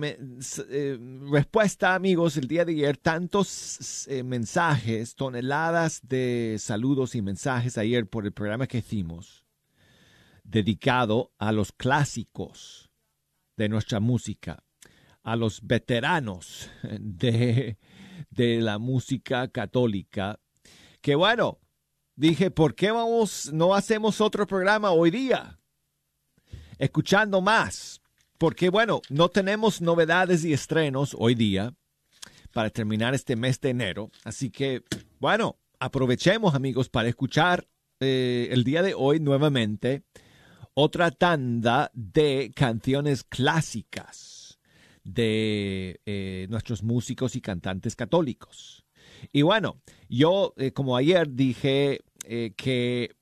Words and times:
eh, 0.69 0.99
respuestas, 1.29 1.95
amigos, 1.95 2.37
el 2.37 2.47
día 2.47 2.65
de 2.65 2.73
ayer, 2.73 2.97
tantos 2.97 4.07
mensajes, 4.23 5.15
toneladas 5.15 6.01
de 6.07 6.57
saludos 6.59 7.15
y 7.15 7.21
mensajes 7.21 7.77
ayer 7.77 8.07
por 8.07 8.25
el 8.25 8.31
programa 8.31 8.67
que 8.67 8.79
hicimos, 8.79 9.45
dedicado 10.43 11.31
a 11.37 11.51
los 11.51 11.71
clásicos 11.71 12.89
de 13.57 13.69
nuestra 13.69 13.99
música, 13.99 14.63
a 15.23 15.35
los 15.35 15.61
veteranos 15.61 16.69
de, 16.99 17.77
de 18.29 18.61
la 18.61 18.79
música 18.79 19.47
católica, 19.49 20.39
que 21.01 21.15
bueno, 21.15 21.59
dije, 22.21 22.51
¿por 22.51 22.75
qué 22.75 22.91
vamos, 22.91 23.51
no 23.51 23.73
hacemos 23.73 24.21
otro 24.21 24.45
programa 24.45 24.91
hoy 24.91 25.09
día? 25.09 25.59
Escuchando 26.77 27.41
más, 27.41 27.99
porque 28.37 28.69
bueno, 28.69 29.01
no 29.09 29.29
tenemos 29.29 29.81
novedades 29.81 30.45
y 30.45 30.53
estrenos 30.53 31.15
hoy 31.17 31.33
día 31.33 31.73
para 32.53 32.69
terminar 32.69 33.15
este 33.15 33.35
mes 33.35 33.59
de 33.59 33.71
enero. 33.71 34.11
Así 34.23 34.51
que, 34.51 34.83
bueno, 35.19 35.57
aprovechemos 35.79 36.53
amigos 36.53 36.89
para 36.89 37.09
escuchar 37.09 37.67
eh, 37.99 38.49
el 38.51 38.63
día 38.63 38.83
de 38.83 38.93
hoy 38.93 39.19
nuevamente 39.19 40.03
otra 40.75 41.09
tanda 41.09 41.89
de 41.95 42.51
canciones 42.55 43.23
clásicas 43.23 44.59
de 45.03 45.99
eh, 46.05 46.45
nuestros 46.51 46.83
músicos 46.83 47.35
y 47.35 47.41
cantantes 47.41 47.95
católicos. 47.95 48.85
Y 49.31 49.41
bueno, 49.41 49.81
yo, 50.07 50.53
eh, 50.57 50.71
como 50.71 50.95
ayer 50.95 51.33
dije 51.33 52.01
eh, 52.25 52.53
que 52.55 53.15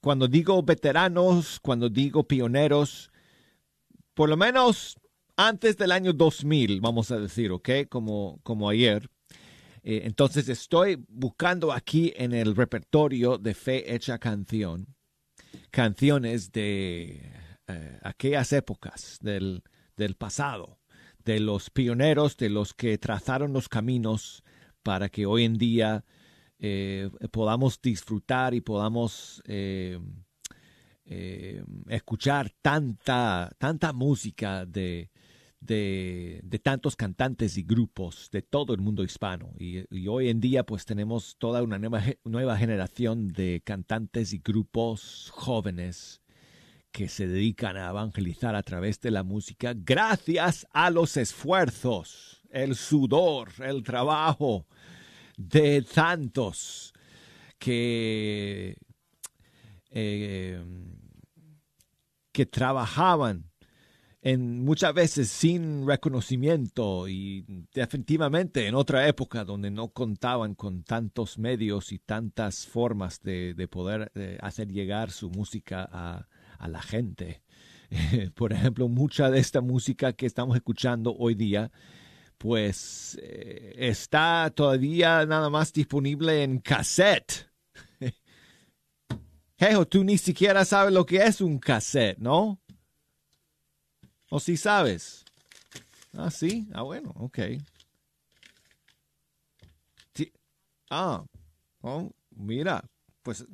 cuando 0.00 0.28
digo 0.28 0.62
veteranos, 0.62 1.58
cuando 1.60 1.88
digo 1.88 2.24
pioneros, 2.24 3.10
por 4.14 4.28
lo 4.28 4.36
menos 4.36 4.96
antes 5.36 5.76
del 5.76 5.92
año 5.92 6.12
2000, 6.12 6.80
vamos 6.80 7.10
a 7.10 7.18
decir, 7.18 7.50
¿ok? 7.50 7.70
Como, 7.88 8.40
como 8.42 8.68
ayer. 8.68 9.08
Eh, 9.82 10.02
entonces 10.04 10.48
estoy 10.48 11.04
buscando 11.08 11.72
aquí 11.72 12.12
en 12.16 12.32
el 12.32 12.54
repertorio 12.54 13.38
de 13.38 13.54
Fe 13.54 13.94
Hecha 13.94 14.18
Canción 14.18 14.94
canciones 15.70 16.52
de 16.52 17.20
aquellas 18.02 18.52
épocas 18.52 19.18
del, 19.22 19.62
del 19.96 20.14
pasado, 20.16 20.78
de 21.24 21.40
los 21.40 21.70
pioneros, 21.70 22.36
de 22.36 22.50
los 22.50 22.74
que 22.74 22.98
trazaron 22.98 23.52
los 23.52 23.68
caminos 23.68 24.42
para 24.82 25.08
que 25.08 25.26
hoy 25.26 25.44
en 25.44 25.56
día 25.56 26.04
eh, 26.66 27.10
podamos 27.30 27.78
disfrutar 27.82 28.54
y 28.54 28.62
podamos 28.62 29.42
eh, 29.46 30.00
eh, 31.04 31.62
escuchar 31.88 32.50
tanta, 32.62 33.54
tanta 33.58 33.92
música 33.92 34.64
de, 34.64 35.10
de, 35.60 36.60
tantos 36.62 36.96
cantantes 36.96 37.58
y 37.58 37.64
grupos 37.64 38.30
de 38.32 38.40
todo 38.40 38.72
el 38.72 38.80
mundo 38.80 39.04
hispano. 39.04 39.52
Y, 39.58 39.84
hoy 40.08 40.30
en 40.30 40.40
día 40.40 40.64
pues 40.64 40.86
tenemos 40.86 41.36
toda 41.36 41.62
una 41.62 41.78
nueva, 41.78 42.02
nueva 42.24 42.56
generación 42.56 43.28
de 43.28 43.60
cantantes 43.62 44.32
y 44.32 44.38
grupos 44.38 45.30
jóvenes 45.34 46.22
que 46.92 47.08
se 47.08 47.28
dedican 47.28 47.76
a 47.76 47.90
evangelizar 47.90 48.54
a 48.54 48.62
través 48.62 49.02
de 49.02 49.10
la 49.10 49.22
música 49.22 49.74
gracias 49.76 50.66
a 50.72 50.88
los 50.88 51.18
esfuerzos, 51.18 52.40
el 52.48 52.74
sudor, 52.74 53.50
el 53.58 53.82
trabajo 53.82 54.66
de 55.36 55.82
tantos 55.82 56.92
que 57.58 58.76
eh, 59.90 60.62
que 62.32 62.46
trabajaban 62.46 63.44
en 64.24 64.64
muchas 64.64 64.94
veces 64.94 65.28
sin 65.28 65.86
reconocimiento 65.86 67.06
y 67.08 67.44
definitivamente 67.74 68.66
en 68.66 68.74
otra 68.74 69.06
época 69.06 69.44
donde 69.44 69.70
no 69.70 69.88
contaban 69.88 70.54
con 70.54 70.82
tantos 70.82 71.38
medios 71.38 71.92
y 71.92 71.98
tantas 71.98 72.66
formas 72.66 73.20
de, 73.22 73.68
poder 73.70 74.10
hacer 74.40 74.72
llegar 74.72 75.10
su 75.10 75.30
música 75.30 75.88
a, 75.92 76.26
la 76.66 76.80
gente. 76.80 77.42
Por 78.34 78.54
ejemplo, 78.54 78.88
mucha 78.88 79.30
de 79.30 79.38
esta 79.38 79.60
música 79.60 80.14
que 80.14 80.24
estamos 80.24 80.56
escuchando 80.56 81.14
hoy 81.14 81.34
día, 81.34 81.70
pues 82.38 83.18
eh, 83.22 83.74
está 83.76 84.50
todavía 84.54 85.24
nada 85.26 85.50
más 85.50 85.72
disponible 85.72 86.42
en 86.42 86.58
cassette. 86.58 87.50
Jejo, 89.58 89.86
tú 89.86 90.04
ni 90.04 90.18
siquiera 90.18 90.64
sabes 90.64 90.92
lo 90.92 91.06
que 91.06 91.16
es 91.18 91.40
un 91.40 91.58
cassette, 91.58 92.18
¿no? 92.18 92.60
¿O 94.30 94.40
si 94.40 94.56
sabes? 94.56 95.24
Ah, 96.12 96.30
sí. 96.30 96.68
Ah, 96.72 96.82
bueno, 96.82 97.12
ok. 97.16 97.38
Ah, 100.90 101.24
oh, 101.80 102.10
mira, 102.30 102.84
pues 103.22 103.44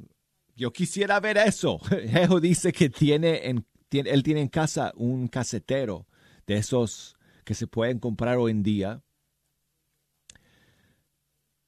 yo 0.56 0.72
quisiera 0.72 1.20
ver 1.20 1.38
eso. 1.38 1.78
Jeho 2.12 2.40
dice 2.40 2.72
que 2.72 2.90
tiene, 2.90 3.48
en, 3.48 3.66
tiene, 3.88 4.10
él 4.10 4.22
tiene 4.22 4.42
en 4.42 4.48
casa 4.48 4.92
un 4.96 5.28
casetero 5.28 6.06
de 6.46 6.58
esos 6.58 7.16
que 7.44 7.54
se 7.54 7.66
pueden 7.66 7.98
comprar 7.98 8.38
hoy 8.38 8.52
en 8.52 8.62
día. 8.62 9.02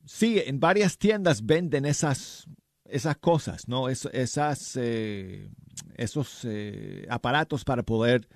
Sí, 0.04 0.42
en 0.44 0.58
varias 0.60 0.98
tiendas 0.98 1.46
venden 1.46 1.84
esas, 1.84 2.46
esas 2.84 3.16
cosas, 3.18 3.68
¿no? 3.68 3.88
esas, 3.88 4.76
eh, 4.76 5.48
esos 5.96 6.44
eh, 6.44 7.06
aparatos 7.08 7.64
para 7.64 7.82
poder 7.82 8.28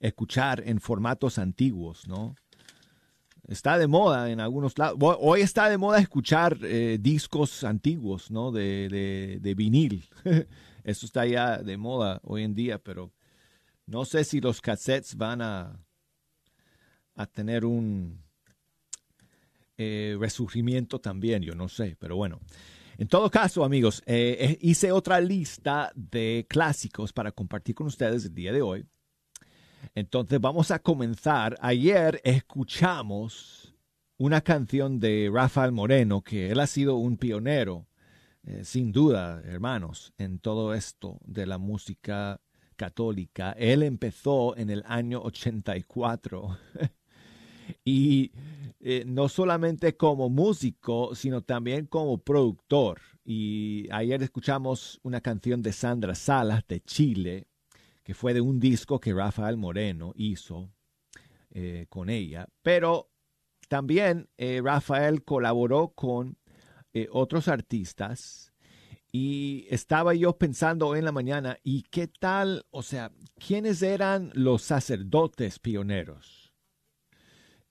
escuchar 0.00 0.62
en 0.66 0.80
formatos 0.80 1.38
antiguos, 1.38 2.06
¿no? 2.06 2.34
Está 3.46 3.76
de 3.76 3.86
moda 3.86 4.30
en 4.30 4.40
algunos 4.40 4.78
lados. 4.78 4.98
Hoy 5.00 5.42
está 5.42 5.68
de 5.68 5.76
moda 5.76 5.98
escuchar 5.98 6.58
eh, 6.62 6.98
discos 6.98 7.62
antiguos, 7.62 8.30
¿no? 8.30 8.50
De, 8.52 9.38
de, 9.40 9.54
vinil. 9.54 10.08
Eso 10.84 11.06
está 11.06 11.26
ya 11.26 11.58
de 11.58 11.76
moda 11.76 12.20
hoy 12.22 12.42
en 12.42 12.54
día, 12.54 12.78
pero 12.78 13.12
no 13.86 14.06
sé 14.06 14.24
si 14.24 14.40
los 14.40 14.62
cassettes 14.62 15.16
van 15.16 15.42
a, 15.42 15.83
a 17.14 17.26
tener 17.26 17.64
un 17.64 18.22
eh, 19.76 20.16
resurgimiento 20.18 21.00
también, 21.00 21.42
yo 21.42 21.54
no 21.54 21.68
sé, 21.68 21.96
pero 21.98 22.16
bueno. 22.16 22.40
En 22.96 23.08
todo 23.08 23.28
caso, 23.28 23.64
amigos, 23.64 24.02
eh, 24.06 24.56
hice 24.60 24.92
otra 24.92 25.20
lista 25.20 25.90
de 25.96 26.46
clásicos 26.48 27.12
para 27.12 27.32
compartir 27.32 27.74
con 27.74 27.88
ustedes 27.88 28.24
el 28.24 28.34
día 28.34 28.52
de 28.52 28.62
hoy. 28.62 28.86
Entonces 29.94 30.40
vamos 30.40 30.70
a 30.70 30.78
comenzar. 30.78 31.56
Ayer 31.60 32.20
escuchamos 32.24 33.74
una 34.16 34.40
canción 34.40 35.00
de 35.00 35.28
Rafael 35.32 35.72
Moreno, 35.72 36.22
que 36.22 36.50
él 36.50 36.60
ha 36.60 36.68
sido 36.68 36.94
un 36.96 37.16
pionero, 37.16 37.88
eh, 38.44 38.64
sin 38.64 38.92
duda, 38.92 39.42
hermanos, 39.44 40.12
en 40.16 40.38
todo 40.38 40.72
esto 40.74 41.18
de 41.24 41.46
la 41.46 41.58
música 41.58 42.40
católica. 42.76 43.52
Él 43.52 43.82
empezó 43.82 44.56
en 44.56 44.70
el 44.70 44.84
año 44.86 45.20
84 45.22 46.58
y 47.84 48.32
eh, 48.80 49.04
no 49.06 49.28
solamente 49.28 49.96
como 49.96 50.28
músico, 50.28 51.14
sino 51.14 51.42
también 51.42 51.86
como 51.86 52.18
productor. 52.18 53.00
Y 53.24 53.88
ayer 53.90 54.22
escuchamos 54.22 55.00
una 55.02 55.20
canción 55.20 55.62
de 55.62 55.72
Sandra 55.72 56.14
Salas 56.14 56.66
de 56.68 56.80
Chile, 56.80 57.48
que 58.02 58.14
fue 58.14 58.34
de 58.34 58.40
un 58.40 58.60
disco 58.60 59.00
que 59.00 59.14
Rafael 59.14 59.56
Moreno 59.56 60.12
hizo 60.16 60.70
eh, 61.50 61.86
con 61.88 62.10
ella, 62.10 62.48
pero 62.62 63.10
también 63.68 64.28
eh, 64.36 64.60
Rafael 64.62 65.24
colaboró 65.24 65.88
con 65.88 66.36
otros 67.10 67.48
artistas 67.48 68.52
y 69.10 69.66
estaba 69.68 70.14
yo 70.14 70.38
pensando 70.38 70.94
en 70.94 71.04
la 71.04 71.10
mañana, 71.10 71.58
¿y 71.64 71.82
qué 71.82 72.06
tal? 72.06 72.66
O 72.70 72.84
sea, 72.84 73.10
¿quiénes 73.44 73.82
eran 73.82 74.30
los 74.34 74.62
sacerdotes 74.62 75.58
pioneros 75.58 76.43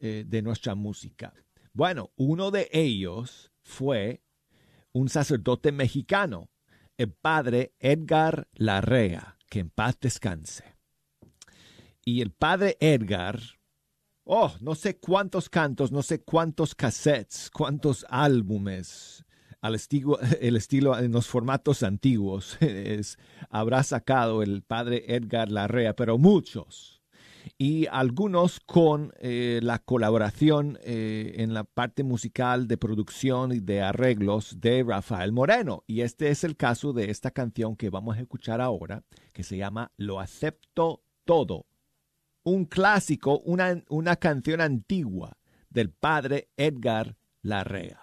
de 0.04 0.42
nuestra 0.42 0.76
música? 0.76 1.34
Bueno, 1.74 2.12
uno 2.16 2.52
de 2.52 2.70
ellos 2.72 3.52
fue 3.62 4.22
un 4.92 5.10
sacerdote 5.10 5.72
mexicano, 5.72 6.50
el 6.98 7.12
padre 7.12 7.74
Edgar 7.80 8.48
Larrea 8.54 9.38
que 9.54 9.60
en 9.60 9.70
paz 9.70 10.00
descanse. 10.02 10.64
Y 12.04 12.22
el 12.22 12.32
padre 12.32 12.76
Edgar, 12.80 13.40
oh, 14.24 14.52
no 14.62 14.74
sé 14.74 14.98
cuántos 14.98 15.48
cantos, 15.48 15.92
no 15.92 16.02
sé 16.02 16.24
cuántos 16.24 16.74
cassettes, 16.74 17.52
cuántos 17.52 18.04
álbumes 18.10 19.24
al 19.62 19.76
estilo, 19.76 20.20
el 20.42 20.56
estilo 20.56 20.98
en 20.98 21.12
los 21.12 21.28
formatos 21.28 21.84
antiguos 21.84 22.58
es, 22.62 23.20
habrá 23.52 23.84
sacado 23.84 24.42
el 24.42 24.64
padre 24.64 25.06
Edgar 25.16 25.52
Larrea, 25.52 25.96
pero 25.96 26.18
muchos 26.18 27.03
y 27.58 27.88
algunos 27.88 28.60
con 28.60 29.12
eh, 29.20 29.60
la 29.64 29.80
colaboración 29.80 30.78
eh, 30.84 31.36
en 31.38 31.54
la 31.54 31.64
parte 31.64 32.04
musical 32.04 32.68
de 32.68 32.78
producción 32.78 33.52
y 33.52 33.60
de 33.60 33.82
arreglos 33.82 34.60
de 34.60 34.84
Rafael 34.84 35.32
Moreno. 35.32 35.84
Y 35.88 36.02
este 36.02 36.30
es 36.30 36.44
el 36.44 36.56
caso 36.56 36.94
de 36.94 37.12
esta 37.12 37.32
canción 37.32 37.76
que 37.76 37.90
vamos 37.90 38.18
a 38.18 38.22
escuchar 38.22 38.62
ahora, 38.62 39.04
que 39.34 39.44
se 39.44 39.58
llama 39.58 39.92
Lo 39.98 40.20
acepto 40.20 41.04
todo. 41.26 41.66
Un 42.44 42.66
clásico, 42.66 43.40
una, 43.40 43.84
una 43.90 44.18
canción 44.18 44.60
antigua 44.60 45.38
del 45.70 45.90
padre 45.90 46.50
Edgar 46.58 47.16
Larrea. 47.42 48.03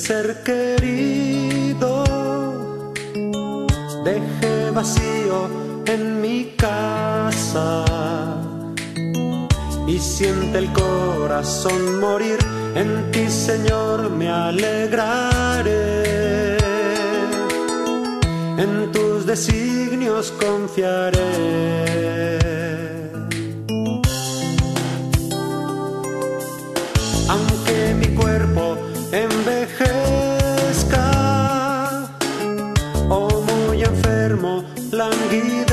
ser 0.00 0.42
querido. 0.42 2.04
Deje 4.02 4.70
vacío 4.70 5.48
en 5.86 6.20
mi 6.22 6.54
casa. 6.56 7.84
Y 9.86 9.98
siente 9.98 10.58
el 10.58 10.72
corazón 10.72 12.00
morir, 12.00 12.38
en 12.74 13.10
ti 13.10 13.28
Señor 13.28 14.10
me 14.10 14.28
alegraré, 14.28 15.76
en 18.64 18.92
tus 18.92 19.26
designios 19.26 20.32
confiaré. 20.32 22.39
give 35.30 35.69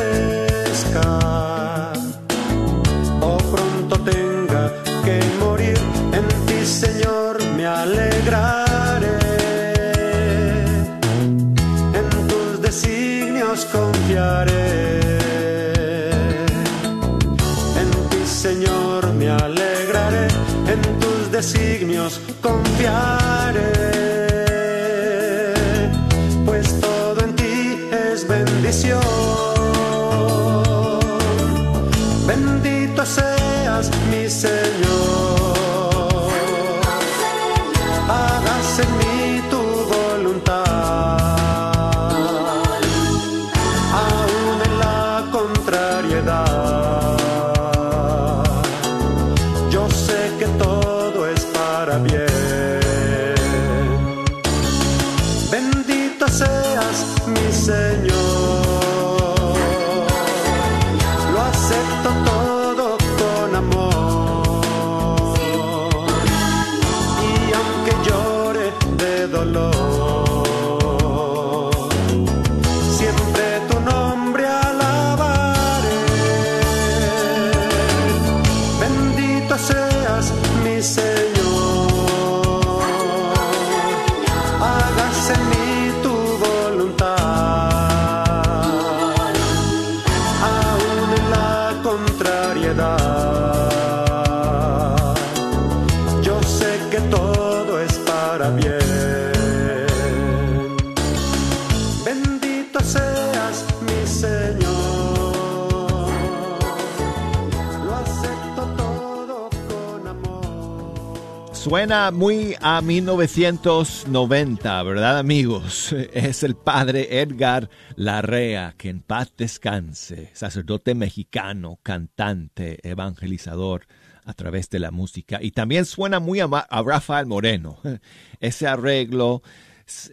Suena 111.57 112.11
muy 112.11 112.55
a 112.61 112.81
1990, 112.81 114.83
¿verdad 114.83 115.17
amigos? 115.17 115.93
Es 116.13 116.43
el 116.43 116.55
padre 116.55 117.19
Edgar 117.19 117.69
Larrea, 117.95 118.75
que 118.77 118.89
en 118.89 119.01
paz 119.01 119.33
descanse, 119.35 120.29
sacerdote 120.33 120.93
mexicano, 120.93 121.79
cantante, 121.83 122.79
evangelizador 122.87 123.87
a 124.23 124.33
través 124.33 124.69
de 124.69 124.79
la 124.79 124.91
música. 124.91 125.39
Y 125.41 125.51
también 125.51 125.85
suena 125.85 126.19
muy 126.19 126.39
a, 126.39 126.47
Rafael 126.85 127.25
Moreno. 127.25 127.79
Ese 128.39 128.67
arreglo 128.67 129.41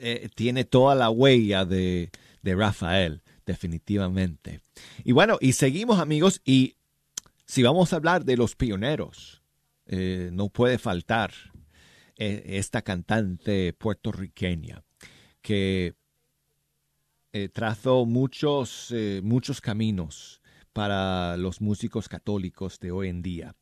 eh, 0.00 0.30
tiene 0.34 0.64
toda 0.64 0.94
la 0.94 1.10
huella 1.10 1.66
de, 1.66 2.10
de 2.42 2.54
Rafael, 2.56 3.22
definitivamente. 3.46 4.60
Y 5.04 5.12
bueno, 5.12 5.36
y 5.40 5.52
seguimos 5.52 6.00
amigos, 6.00 6.40
y 6.44 6.76
si 7.46 7.62
vamos 7.62 7.92
a 7.92 7.96
hablar 7.96 8.24
de 8.24 8.38
los 8.38 8.56
pioneros, 8.56 9.43
eh, 9.86 10.30
no 10.32 10.48
puede 10.48 10.78
faltar 10.78 11.32
eh, 12.16 12.42
esta 12.46 12.82
cantante 12.82 13.72
puertorriqueña 13.74 14.82
que 15.42 15.94
eh, 17.32 17.48
trazó 17.50 18.06
muchos, 18.06 18.94
muchos 19.22 19.60
caminos 19.60 20.40
para 20.72 21.36
los 21.36 21.60
músicos 21.60 22.08
católicos 22.08 22.78
de 22.80 22.92
hoy 22.92 23.08
en 23.08 23.22
día. 23.22 23.54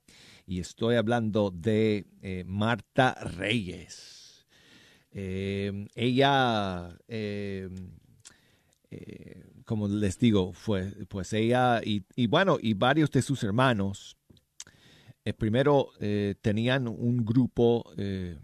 Y 0.46 0.60
estoy 0.60 0.96
hablando 0.96 1.50
de 1.50 2.06
Marta 2.46 3.14
Reyes. 3.14 4.46
Ella, 5.10 6.98
como 9.64 9.88
les 9.88 10.18
digo, 10.18 10.52
fue, 10.52 10.92
pues 11.08 11.32
ella 11.32 11.80
y 11.84 12.26
bueno, 12.26 12.58
y 12.60 12.74
varios 12.74 13.10
de 13.10 13.22
sus 13.22 13.42
hermanos, 13.42 14.16
eh, 15.24 15.32
primero 15.32 15.90
eh, 16.00 16.34
tenían 16.40 16.88
un 16.88 17.24
grupo 17.24 17.84
eh, 17.96 18.36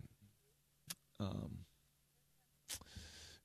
um, 1.19 1.65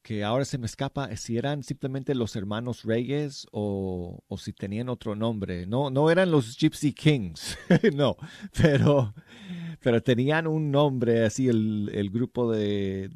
que 0.04 0.24
ahora 0.24 0.46
se 0.46 0.60
me 0.60 0.68
escapa 0.68 1.16
si 1.16 1.38
eran 1.38 1.64
simplemente 1.64 2.14
los 2.14 2.36
hermanos 2.36 2.84
Reyes 2.84 3.48
o, 3.52 4.20
si 4.38 4.54
tenían 4.54 4.90
otro 4.90 5.16
nombre. 5.16 5.66
No, 5.66 5.90
no 5.90 6.12
eran 6.12 6.30
los 6.30 6.58
Gypsy 6.58 6.94
Kings, 6.94 7.58
no, 7.96 8.18
pero, 8.62 9.16
pero 9.82 10.04
tenían 10.04 10.46
un 10.46 10.70
nombre 10.70 11.26
así 11.26 11.48
el, 11.48 12.10
grupo 12.12 12.52
de, 12.52 13.10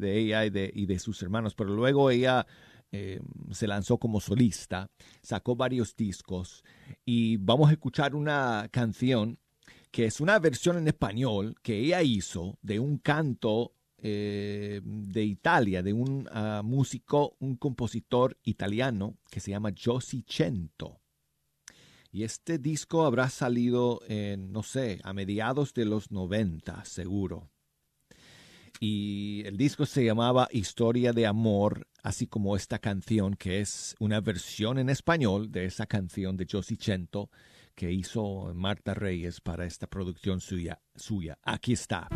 ella 0.00 0.46
y 0.46 0.50
de, 0.50 0.70
y 0.72 0.86
de 0.86 0.98
sus 0.98 1.20
hermanos, 1.22 1.54
pero 1.54 1.74
luego 1.74 2.10
ella 2.10 2.46
se 3.50 3.66
lanzó 3.66 3.96
como 3.98 4.20
solista, 4.20 4.90
sacó 5.22 5.56
varios 5.56 5.96
discos 5.96 6.62
y 7.06 7.38
vamos 7.38 7.70
a 7.70 7.72
escuchar 7.72 8.14
una 8.14 8.68
canción 8.70 9.38
que 9.92 10.06
es 10.06 10.20
una 10.20 10.38
versión 10.38 10.78
en 10.78 10.88
español 10.88 11.54
que 11.62 11.78
ella 11.78 12.02
hizo 12.02 12.58
de 12.62 12.80
un 12.80 12.96
canto 12.98 13.74
eh, 13.98 14.80
de 14.82 15.22
Italia, 15.22 15.82
de 15.82 15.92
un 15.92 16.26
uh, 16.28 16.62
músico, 16.64 17.36
un 17.38 17.56
compositor 17.56 18.36
italiano 18.42 19.18
que 19.30 19.38
se 19.38 19.52
llama 19.52 19.72
Cento. 20.26 20.98
Y 22.10 22.24
este 22.24 22.58
disco 22.58 23.04
habrá 23.04 23.28
salido, 23.28 24.00
en, 24.08 24.50
no 24.50 24.62
sé, 24.62 24.98
a 25.04 25.12
mediados 25.12 25.72
de 25.74 25.84
los 25.84 26.10
90, 26.10 26.84
seguro. 26.84 27.50
Y 28.80 29.42
el 29.46 29.56
disco 29.56 29.86
se 29.86 30.04
llamaba 30.04 30.48
Historia 30.50 31.12
de 31.12 31.26
Amor, 31.26 31.86
así 32.02 32.26
como 32.26 32.56
esta 32.56 32.78
canción, 32.78 33.34
que 33.34 33.60
es 33.60 33.94
una 34.00 34.20
versión 34.20 34.78
en 34.78 34.88
español 34.88 35.52
de 35.52 35.66
esa 35.66 35.86
canción 35.86 36.36
de 36.36 36.46
Cento 36.80 37.30
que 37.74 37.90
hizo 37.90 38.52
Marta 38.54 38.94
Reyes 38.94 39.40
para 39.40 39.64
esta 39.66 39.86
producción 39.86 40.40
suya. 40.40 40.80
suya. 40.94 41.38
Aquí 41.42 41.72
está. 41.72 42.08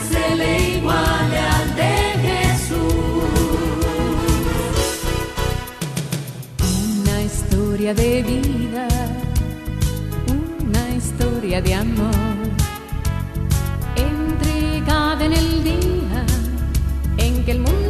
se 0.00 0.36
le 0.36 0.76
iguale 0.76 1.38
al 1.38 1.74
de 1.76 1.94
Jesús. 2.26 3.24
Una 7.00 7.22
historia 7.22 7.94
de 7.94 8.22
vida, 8.22 8.88
una 10.28 10.96
historia 10.96 11.60
de 11.60 11.74
amor, 11.74 12.36
entregada 13.96 15.24
en 15.24 15.32
el 15.32 15.64
día 15.64 16.26
en 17.18 17.44
que 17.44 17.52
el 17.52 17.60
mundo 17.60 17.81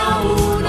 ao 0.00 0.59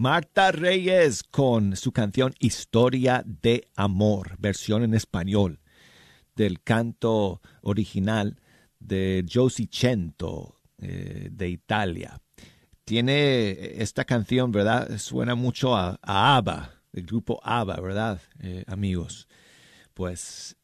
Marta 0.00 0.50
Reyes 0.50 1.22
con 1.22 1.76
su 1.76 1.92
canción 1.92 2.34
Historia 2.38 3.22
de 3.26 3.68
Amor, 3.76 4.34
versión 4.38 4.82
en 4.82 4.94
español 4.94 5.60
del 6.34 6.62
canto 6.62 7.42
original 7.60 8.40
de 8.78 9.26
Josie 9.30 9.68
Cento 9.70 10.58
eh, 10.78 11.28
de 11.30 11.50
Italia. 11.50 12.18
Tiene 12.86 13.50
eh, 13.50 13.82
esta 13.82 14.06
canción, 14.06 14.52
¿verdad? 14.52 14.96
Suena 14.96 15.34
mucho 15.34 15.76
a, 15.76 15.98
a 16.00 16.36
ABBA, 16.38 16.70
el 16.94 17.04
grupo 17.04 17.38
ABBA, 17.42 17.80
¿verdad, 17.82 18.22
eh, 18.38 18.64
amigos? 18.68 19.28
Pues 19.92 20.56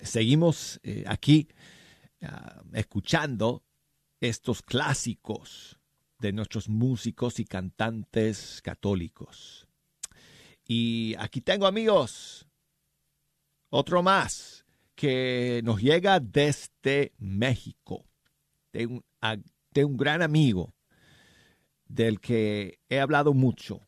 seguimos 0.00 0.80
aquí 1.04 1.48
ah, 2.22 2.62
escuchando 2.72 3.62
estos 4.22 4.62
clásicos 4.62 5.79
de 6.20 6.32
nuestros 6.32 6.68
músicos 6.68 7.40
y 7.40 7.44
cantantes 7.44 8.60
católicos. 8.62 9.66
Y 10.66 11.14
aquí 11.18 11.40
tengo 11.40 11.66
amigos, 11.66 12.46
otro 13.70 14.02
más 14.02 14.64
que 14.94 15.62
nos 15.64 15.80
llega 15.80 16.20
desde 16.20 17.12
México, 17.18 18.04
de 18.72 18.86
un, 18.86 19.04
de 19.72 19.84
un 19.84 19.96
gran 19.96 20.22
amigo 20.22 20.74
del 21.86 22.20
que 22.20 22.78
he 22.88 23.00
hablado 23.00 23.32
mucho 23.34 23.80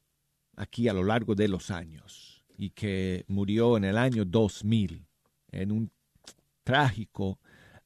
aquí 0.56 0.88
a 0.88 0.92
lo 0.92 1.04
largo 1.04 1.34
de 1.34 1.48
los 1.48 1.70
años 1.70 2.44
y 2.56 2.70
que 2.70 3.24
murió 3.28 3.76
en 3.76 3.84
el 3.84 3.96
año 3.96 4.24
2000 4.24 5.06
en 5.52 5.70
un 5.70 5.92
trágico 6.64 7.38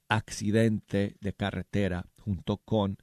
accidente 0.08 1.16
de 1.20 1.32
carretera 1.32 2.06
junto 2.20 2.58
con 2.58 2.96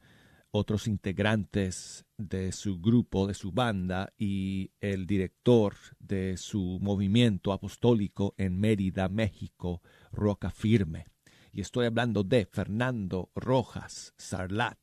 otros 0.56 0.88
integrantes 0.88 2.06
de 2.16 2.52
su 2.52 2.80
grupo, 2.80 3.26
de 3.26 3.34
su 3.34 3.52
banda 3.52 4.14
y 4.20 4.72
el 4.80 5.08
director 5.08 5.74
de 5.98 6.38
su 6.38 6.78
movimiento 6.80 7.54
apostólico 7.54 8.36
en 8.38 8.60
Mérida, 8.60 9.10
México, 9.10 9.82
Roca 10.12 10.52
Firme. 10.52 11.08
Y 11.52 11.62
estoy 11.62 11.88
hablando 11.88 12.24
de 12.24 12.46
Fernando 12.46 13.32
Rojas 13.34 14.14
Sarlat, 14.16 14.78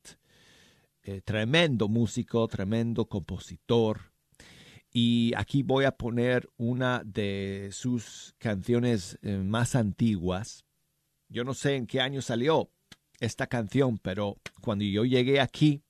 eh, 1.03 1.21
tremendo 1.21 1.87
músico, 1.87 2.45
tremendo 2.49 3.07
compositor. 3.07 4.11
Y 4.91 5.31
aquí 5.37 5.63
voy 5.63 5.85
a 5.85 5.95
poner 5.95 6.49
una 6.57 7.01
de 7.05 7.69
sus 7.71 8.35
canciones 8.39 9.17
eh, 9.21 9.37
más 9.37 9.75
antiguas. 9.75 10.65
Yo 11.29 11.45
no 11.45 11.53
sé 11.53 11.77
en 11.77 11.87
qué 11.87 12.01
año 12.01 12.21
salió, 12.21 12.69
esta 13.21 13.47
canción, 13.47 13.99
pero 13.99 14.35
cuando 14.61 14.83
yo 14.83 15.05
llegué 15.05 15.39
aquí 15.39 15.83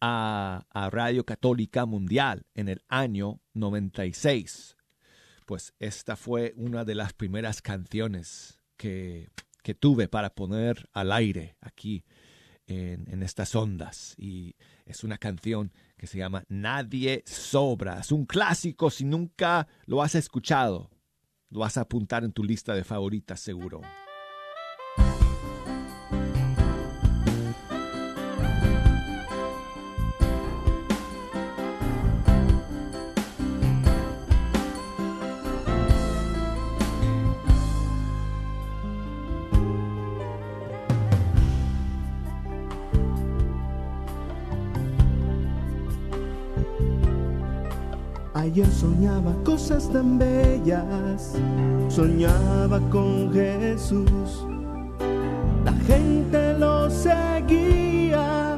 a, 0.00 0.64
Radio 0.90 1.26
Católica 1.26 1.84
Mundial 1.84 2.46
en 2.54 2.68
el 2.68 2.82
año 2.88 3.40
96, 3.52 4.76
pues 5.44 5.74
esta 5.78 6.16
fue 6.16 6.54
una 6.56 6.84
de 6.84 6.94
las 6.94 7.12
primeras 7.12 7.60
canciones 7.60 8.62
que, 8.76 9.28
que 9.62 9.74
tuve 9.74 10.08
para 10.08 10.30
poner 10.30 10.88
al 10.92 11.12
aire 11.12 11.56
aquí 11.60 12.04
en, 12.66 13.12
en, 13.12 13.22
estas 13.22 13.54
ondas. 13.54 14.14
Y 14.16 14.54
es 14.86 15.04
una 15.04 15.18
canción 15.18 15.72
que 15.98 16.06
se 16.06 16.18
llama 16.18 16.44
Nadie 16.48 17.24
Sobra. 17.26 17.98
Es 17.98 18.12
un 18.12 18.26
clásico, 18.26 18.90
si 18.90 19.04
nunca 19.04 19.66
lo 19.86 20.02
has 20.02 20.14
escuchado, 20.14 20.88
lo 21.50 21.60
vas 21.60 21.76
a 21.76 21.82
apuntar 21.82 22.24
en 22.24 22.32
tu 22.32 22.44
lista 22.44 22.74
de 22.74 22.84
favoritas 22.84 23.40
seguro. 23.40 23.82
Ayer 48.50 48.66
soñaba 48.66 49.32
cosas 49.44 49.88
tan 49.92 50.18
bellas, 50.18 51.36
soñaba 51.88 52.80
con 52.90 53.32
Jesús. 53.32 54.44
La 55.64 55.72
gente 55.86 56.58
lo 56.58 56.90
seguía 56.90 58.56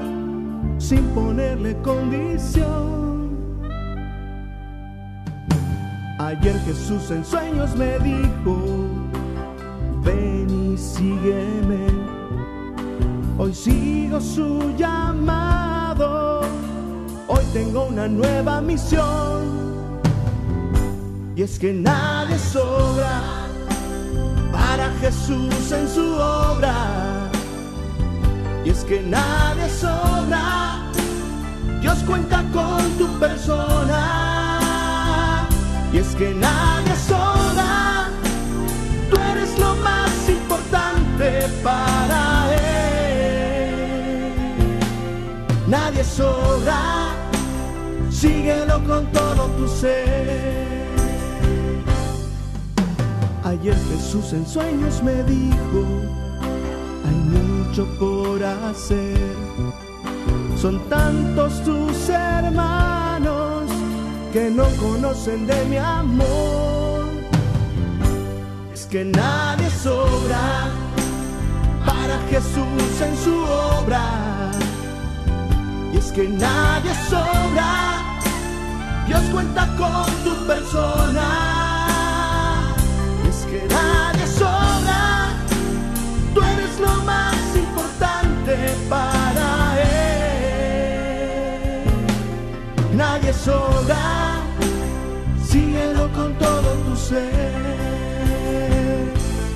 sin 0.78 1.04
ponerle 1.08 1.76
condición. 1.82 3.36
Ayer 6.18 6.58
Jesús 6.60 7.10
en 7.10 7.22
sueños 7.22 7.76
me 7.76 7.98
dijo, 7.98 8.56
ven 10.02 10.72
y 10.72 10.78
sígueme. 10.78 11.86
Hoy 13.36 13.52
sigo 13.52 14.22
su 14.22 14.74
llamado, 14.74 16.40
hoy 17.28 17.44
tengo 17.52 17.88
una 17.88 18.08
nueva 18.08 18.62
misión. 18.62 19.71
Y 21.34 21.42
es 21.42 21.58
que 21.58 21.72
nadie 21.72 22.38
sobra 22.38 23.22
para 24.52 24.90
Jesús 25.00 25.72
en 25.72 25.88
su 25.88 26.14
obra. 26.14 27.30
Y 28.64 28.68
es 28.70 28.84
que 28.84 29.00
nadie 29.00 29.66
sobra, 29.70 30.82
Dios 31.80 31.98
cuenta 32.06 32.44
con 32.52 32.82
tu 32.98 33.08
persona. 33.18 33.98
Y 35.90 35.98
es 35.98 36.14
que 36.14 36.34
nadie 36.34 36.94
sobra, 37.08 38.10
tú 39.10 39.16
eres 39.32 39.58
lo 39.58 39.74
más 39.76 40.28
importante 40.28 41.48
para 41.64 42.54
Él. 42.54 43.72
Nadie 45.66 46.04
sobra, 46.04 47.14
síguelo 48.10 48.84
con 48.84 49.06
todo 49.12 49.46
tu 49.56 49.66
ser. 49.66 50.61
Ayer 53.62 53.78
Jesús 53.92 54.32
en 54.32 54.44
sueños 54.44 55.00
me 55.04 55.22
dijo, 55.22 55.86
hay 57.06 57.14
mucho 57.14 57.86
por 57.96 58.42
hacer. 58.42 59.16
Son 60.60 60.80
tantos 60.88 61.62
tus 61.62 62.08
hermanos 62.08 63.70
que 64.32 64.50
no 64.50 64.64
conocen 64.80 65.46
de 65.46 65.64
mi 65.66 65.76
amor. 65.76 67.04
Es 68.74 68.84
que 68.86 69.04
nadie 69.04 69.70
sobra 69.70 70.68
para 71.86 72.18
Jesús 72.30 73.00
en 73.00 73.16
su 73.16 73.44
obra. 73.78 74.50
Y 75.94 75.98
es 75.98 76.10
que 76.10 76.28
nadie 76.28 76.92
sobra, 77.08 78.02
Dios 79.06 79.22
cuenta 79.30 79.68
con 79.76 80.06
tu 80.24 80.46
persona 80.48 81.51
Nadie 93.32 93.44
sobra, 93.44 94.42
síguelo 95.42 96.12
con 96.12 96.34
todo 96.34 96.74
tu 96.84 96.96
ser. 96.96 97.48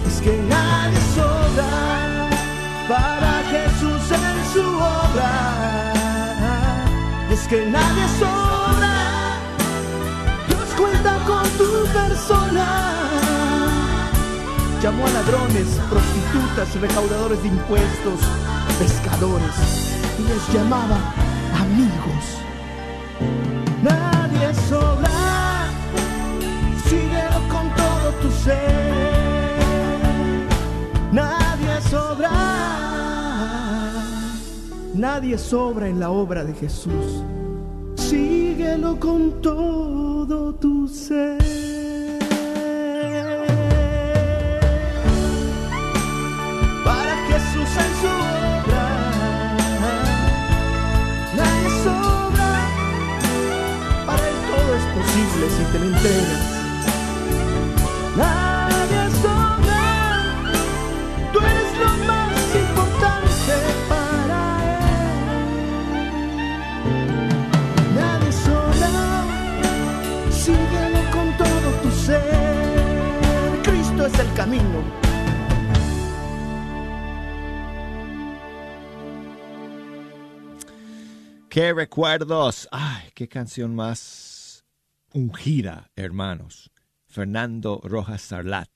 Es 0.07 0.21
que 0.23 0.43
nadie 0.49 0.99
sobra 1.15 2.31
para 2.89 3.43
Jesús 3.51 4.11
en 4.13 4.39
su 4.55 4.67
obra. 4.79 5.93
Es 7.31 7.47
que 7.49 7.67
nadie 7.67 8.09
sobra, 8.19 8.95
Dios 10.49 10.69
cuenta 10.79 11.19
con 11.27 11.45
tu 11.59 11.71
persona 11.93 12.67
llamó 14.83 15.07
a 15.07 15.11
ladrones, 15.11 15.69
prostitutas, 15.91 16.81
recaudadores 16.81 17.43
de 17.43 17.49
impuestos, 17.49 18.21
pescadores, 18.79 19.57
y 20.19 20.23
les 20.23 20.49
llamaba 20.55 20.99
amigos. 21.61 22.06
Nadie 31.13 31.81
sobra, 31.91 32.31
nadie 34.95 35.39
sobra 35.39 35.89
en 35.89 36.01
la 36.01 36.11
obra 36.11 36.45
de 36.45 36.53
Jesús. 36.55 37.23
Síguelo 37.97 38.99
con 38.99 39.41
todo 39.41 40.55
tu 40.55 40.89
ser. 40.89 41.66
Qué 81.57 81.73
recuerdos. 81.73 82.69
Ay, 82.71 83.09
qué 83.15 83.29
canción 83.29 83.75
más 83.75 84.67
ungida, 85.15 85.91
hermanos. 85.97 86.71
Fernando 87.07 87.81
Rojas 87.83 88.21
Sarlat. 88.21 88.69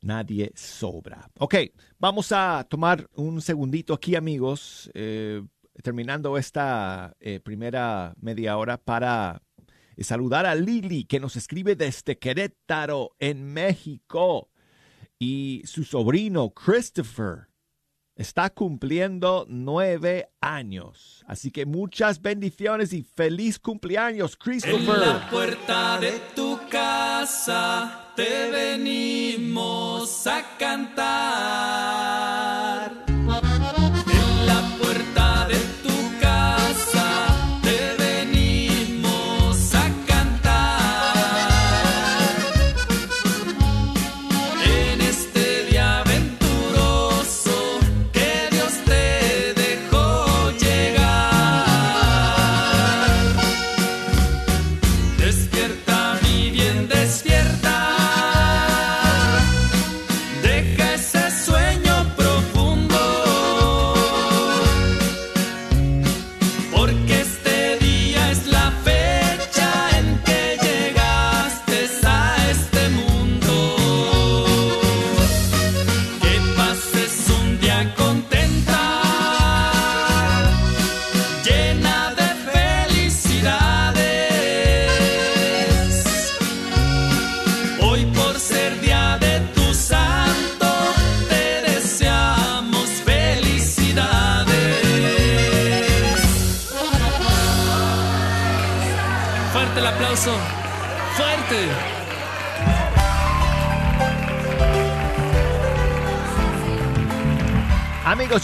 Nadie 0.00 0.50
sobra. 0.56 1.30
Ok, 1.38 1.54
vamos 2.00 2.32
a 2.32 2.66
tomar 2.68 3.08
un 3.14 3.40
segundito 3.40 3.94
aquí, 3.94 4.16
amigos, 4.16 4.90
eh, 4.94 5.44
terminando 5.80 6.36
esta 6.36 7.14
eh, 7.20 7.38
primera 7.38 8.14
media 8.20 8.56
hora 8.56 8.76
para 8.76 9.40
saludar 9.96 10.44
a 10.44 10.56
Lili, 10.56 11.04
que 11.04 11.20
nos 11.20 11.36
escribe 11.36 11.76
desde 11.76 12.18
Querétaro, 12.18 13.14
en 13.20 13.44
México, 13.44 14.50
y 15.20 15.62
su 15.66 15.84
sobrino 15.84 16.50
Christopher 16.50 17.47
está 18.18 18.50
cumpliendo 18.50 19.46
nueve 19.48 20.28
años. 20.40 21.24
Así 21.26 21.50
que 21.50 21.64
muchas 21.64 22.20
bendiciones 22.20 22.92
y 22.92 23.02
feliz 23.02 23.58
cumpleaños, 23.58 24.36
Christopher. 24.36 24.80
En 24.80 25.00
la 25.00 25.30
puerta 25.30 25.98
de 25.98 26.20
tu 26.34 26.58
casa 26.68 28.12
te 28.16 28.50
venimos 28.50 30.26
a 30.26 30.44
cantar. 30.58 32.57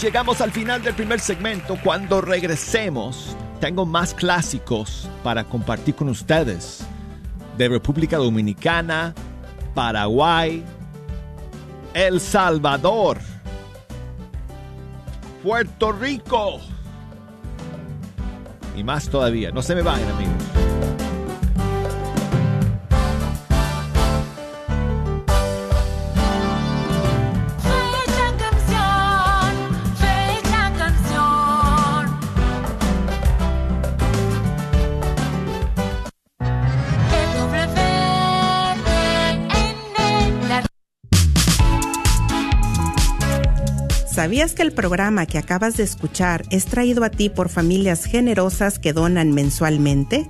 Llegamos 0.05 0.39
al 0.39 0.51
final 0.51 0.83
del 0.83 0.93
primer 0.93 1.19
segmento. 1.19 1.79
Cuando 1.83 2.21
regresemos, 2.21 3.35
tengo 3.59 3.87
más 3.87 4.13
clásicos 4.13 5.09
para 5.23 5.43
compartir 5.43 5.95
con 5.95 6.09
ustedes 6.09 6.85
de 7.57 7.67
República 7.67 8.17
Dominicana, 8.17 9.15
Paraguay, 9.73 10.63
El 11.95 12.19
Salvador, 12.19 13.17
Puerto 15.41 15.91
Rico 15.91 16.59
y 18.77 18.83
más 18.83 19.09
todavía. 19.09 19.49
No 19.49 19.63
se 19.63 19.73
me 19.73 19.81
vayan, 19.81 20.07
amigos. 20.11 20.54
¿Sabías 44.25 44.55
que 44.55 44.63
el 44.63 44.71
programa 44.71 45.27
que 45.27 45.37
acabas 45.37 45.77
de 45.77 45.83
escuchar 45.83 46.45
es 46.49 46.65
traído 46.65 47.03
a 47.03 47.11
ti 47.11 47.29
por 47.29 47.47
familias 47.47 48.05
generosas 48.05 48.79
que 48.79 48.91
donan 48.91 49.33
mensualmente? 49.33 50.27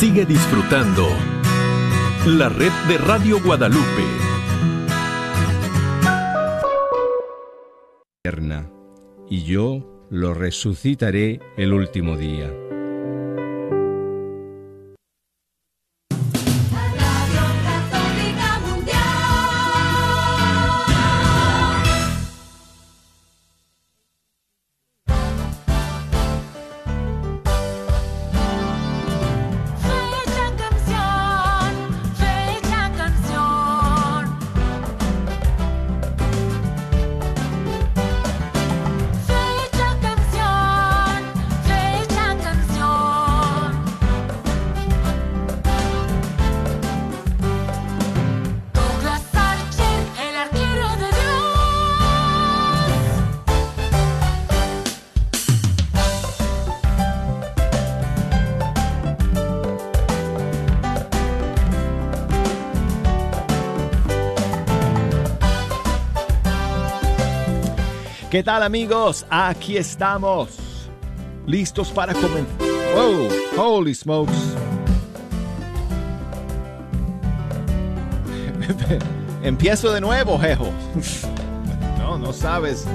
Sigue 0.00 0.24
disfrutando 0.24 1.06
la 2.24 2.48
red 2.48 2.72
de 2.88 2.96
Radio 2.96 3.38
Guadalupe. 3.38 4.30
Y 9.28 9.44
yo 9.44 10.06
lo 10.10 10.32
resucitaré 10.32 11.38
el 11.58 11.74
último 11.74 12.16
día. 12.16 12.50
¿Qué 68.40 68.44
tal 68.44 68.62
amigos? 68.62 69.26
Aquí 69.28 69.76
estamos. 69.76 70.88
Listos 71.46 71.90
para 71.90 72.14
comenzar. 72.14 72.56
Oh, 72.96 73.28
holy 73.54 73.94
smokes. 73.94 74.32
Empiezo 79.42 79.92
de 79.92 80.00
nuevo, 80.00 80.38
Jejo. 80.38 80.72
No, 81.98 82.16
no 82.16 82.32
sabes 82.32 82.86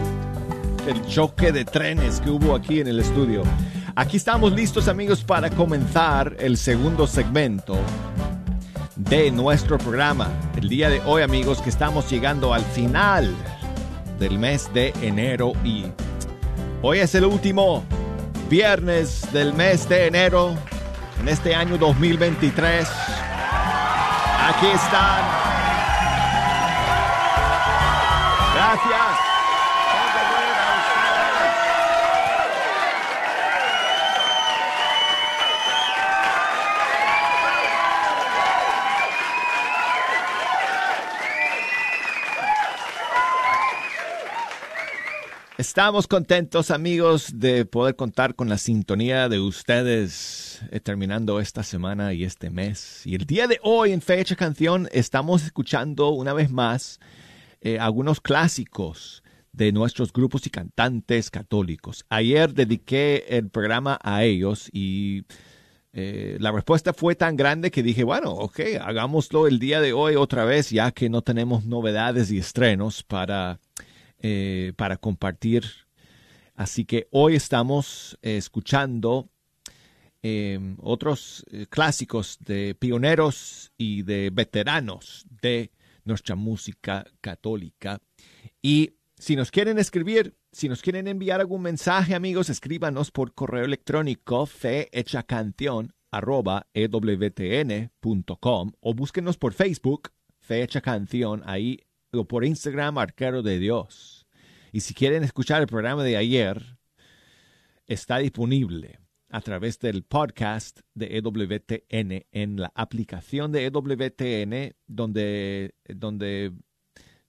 el 0.87 1.05
choque 1.05 1.51
de 1.51 1.63
trenes 1.63 2.19
que 2.21 2.31
hubo 2.31 2.55
aquí 2.55 2.79
en 2.79 2.87
el 2.87 2.99
estudio. 2.99 3.43
Aquí 3.95 4.17
estamos 4.17 4.51
listos 4.51 4.87
amigos 4.87 5.23
para 5.23 5.51
comenzar 5.51 6.35
el 6.39 6.57
segundo 6.57 7.05
segmento 7.05 7.77
de 8.95 9.29
nuestro 9.29 9.77
programa. 9.77 10.27
El 10.57 10.69
día 10.69 10.89
de 10.89 11.03
hoy 11.05 11.21
amigos 11.21 11.61
que 11.61 11.69
estamos 11.69 12.09
llegando 12.09 12.51
al 12.51 12.63
final 12.63 13.31
del 14.19 14.39
mes 14.39 14.71
de 14.73 14.93
enero 15.01 15.53
y 15.63 15.85
hoy 16.81 16.99
es 16.99 17.15
el 17.15 17.25
último 17.25 17.83
viernes 18.49 19.31
del 19.33 19.53
mes 19.53 19.87
de 19.89 20.07
enero 20.07 20.55
en 21.19 21.29
este 21.29 21.55
año 21.55 21.77
2023. 21.77 22.87
Aquí 24.47 24.67
están. 24.67 25.25
Gracias. 28.53 29.14
Estamos 45.57 46.05
contentos 46.07 46.69
amigos 46.69 47.39
de 47.39 47.63
poder 47.63 47.95
contar 47.95 48.35
con 48.35 48.49
la 48.49 48.57
sintonía 48.57 49.29
de 49.29 49.39
ustedes 49.39 50.61
eh, 50.69 50.81
terminando 50.81 51.39
esta 51.39 51.63
semana 51.63 52.11
y 52.11 52.25
este 52.25 52.49
mes. 52.49 53.07
Y 53.07 53.15
el 53.15 53.25
día 53.25 53.47
de 53.47 53.61
hoy 53.63 53.93
en 53.93 54.01
Fecha 54.01 54.35
Canción 54.35 54.89
estamos 54.91 55.45
escuchando 55.45 56.09
una 56.09 56.33
vez 56.33 56.51
más 56.51 56.99
eh, 57.61 57.79
algunos 57.79 58.19
clásicos 58.19 59.23
de 59.53 59.71
nuestros 59.71 60.11
grupos 60.11 60.45
y 60.45 60.49
cantantes 60.49 61.31
católicos. 61.31 62.05
Ayer 62.09 62.53
dediqué 62.53 63.23
el 63.29 63.49
programa 63.49 63.97
a 64.03 64.25
ellos 64.25 64.69
y 64.73 65.23
eh, 65.93 66.35
la 66.41 66.51
respuesta 66.51 66.91
fue 66.91 67.15
tan 67.15 67.37
grande 67.37 67.71
que 67.71 67.81
dije, 67.81 68.03
bueno, 68.03 68.31
ok, 68.31 68.59
hagámoslo 68.81 69.47
el 69.47 69.59
día 69.59 69.79
de 69.79 69.93
hoy 69.93 70.15
otra 70.17 70.43
vez 70.43 70.69
ya 70.69 70.91
que 70.91 71.09
no 71.09 71.21
tenemos 71.21 71.63
novedades 71.63 72.29
y 72.29 72.39
estrenos 72.39 73.03
para 73.03 73.61
eh, 74.27 74.73
para 74.75 74.97
compartir. 74.97 75.63
Así 76.55 76.83
que 76.83 77.07
hoy 77.11 77.35
estamos 77.35 78.17
eh, 78.23 78.37
escuchando 78.37 79.29
em, 80.23 80.77
otros 80.81 81.45
eh, 81.51 81.67
clásicos 81.69 82.39
de 82.39 82.73
pioneros 82.73 83.71
y 83.77 84.01
de 84.01 84.31
veteranos 84.33 85.27
de 85.43 85.69
nuestra 86.05 86.35
música 86.35 87.05
católica. 87.21 88.01
Y 88.63 88.95
si 89.15 89.35
nos 89.35 89.51
quieren 89.51 89.77
escribir, 89.77 90.33
si 90.51 90.69
nos 90.69 90.81
quieren 90.81 91.07
enviar 91.07 91.39
algún 91.39 91.61
mensaje, 91.61 92.15
amigos, 92.15 92.49
escríbanos 92.49 93.11
por 93.11 93.35
correo 93.35 93.65
electrónico 93.65 94.47
fehechacanción 94.47 95.93
arroba 96.09 96.65
ewtn.com 96.73 97.91
o 98.79 98.93
búsquenos 98.95 99.37
por 99.37 99.53
Facebook, 99.53 100.09
Fecha 100.39 100.81
Canción, 100.81 101.43
ahí 101.45 101.81
o 102.11 102.25
por 102.25 102.43
Instagram, 102.43 102.97
Arquero 102.97 103.43
de 103.43 103.59
Dios. 103.59 104.14
Y 104.75 104.81
si 104.81 104.93
quieren 104.93 105.23
escuchar 105.23 105.61
el 105.61 105.67
programa 105.67 106.03
de 106.03 106.17
ayer, 106.17 106.77
está 107.87 108.17
disponible 108.17 108.99
a 109.29 109.39
través 109.39 109.79
del 109.79 110.03
podcast 110.03 110.81
de 110.93 111.15
EWTN 111.15 112.25
en 112.33 112.57
la 112.57 112.73
aplicación 112.75 113.53
de 113.53 113.67
EWTN, 113.67 114.75
donde, 114.85 115.75
donde, 115.87 116.51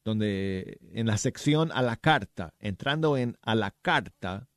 donde 0.03 0.81
en 0.93 1.07
la 1.07 1.19
sección 1.19 1.71
a 1.71 1.83
la 1.83 1.95
carta, 1.95 2.53
entrando 2.59 3.17
en 3.17 3.39
a 3.43 3.55
la 3.55 3.71
carta, 3.81 4.49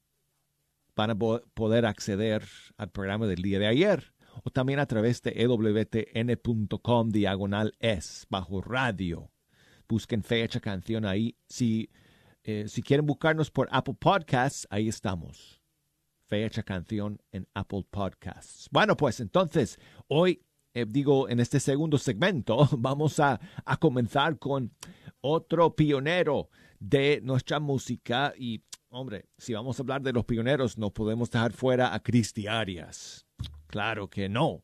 van 0.95 1.11
a 1.11 1.15
poder 1.15 1.85
acceder 1.85 2.43
al 2.75 2.89
programa 2.89 3.27
del 3.27 3.43
día 3.43 3.59
de 3.59 3.67
ayer 3.67 4.15
o 4.43 4.49
también 4.49 4.79
a 4.79 4.87
través 4.87 5.21
de 5.21 5.33
ewtn.com 5.35 7.09
diagonal 7.11 7.75
es 7.77 8.25
bajo 8.31 8.61
radio 8.63 9.29
busquen 9.89 10.23
fecha 10.23 10.59
canción 10.59 11.03
ahí. 11.03 11.35
Si, 11.47 11.89
eh, 12.43 12.65
si 12.67 12.81
quieren 12.81 13.05
buscarnos 13.05 13.51
por 13.51 13.67
Apple 13.71 13.95
Podcasts, 13.99 14.67
ahí 14.69 14.87
estamos. 14.87 15.61
Fecha 16.27 16.63
canción 16.63 17.21
en 17.31 17.47
Apple 17.53 17.85
Podcasts. 17.89 18.69
Bueno, 18.71 18.95
pues 18.95 19.19
entonces, 19.19 19.79
hoy, 20.07 20.43
eh, 20.73 20.85
digo, 20.87 21.27
en 21.27 21.39
este 21.39 21.59
segundo 21.59 21.97
segmento, 21.97 22.69
vamos 22.77 23.19
a, 23.19 23.39
a 23.65 23.77
comenzar 23.77 24.37
con 24.37 24.71
otro 25.21 25.75
pionero 25.75 26.49
de 26.79 27.19
nuestra 27.23 27.59
música. 27.59 28.33
Y, 28.37 28.63
hombre, 28.89 29.25
si 29.37 29.53
vamos 29.53 29.79
a 29.79 29.83
hablar 29.83 30.01
de 30.01 30.13
los 30.13 30.25
pioneros, 30.25 30.77
no 30.77 30.91
podemos 30.91 31.31
dejar 31.31 31.51
fuera 31.51 31.93
a 31.93 32.01
Cristi 32.01 32.47
Arias. 32.47 33.25
Claro 33.67 34.09
que 34.09 34.29
no. 34.29 34.63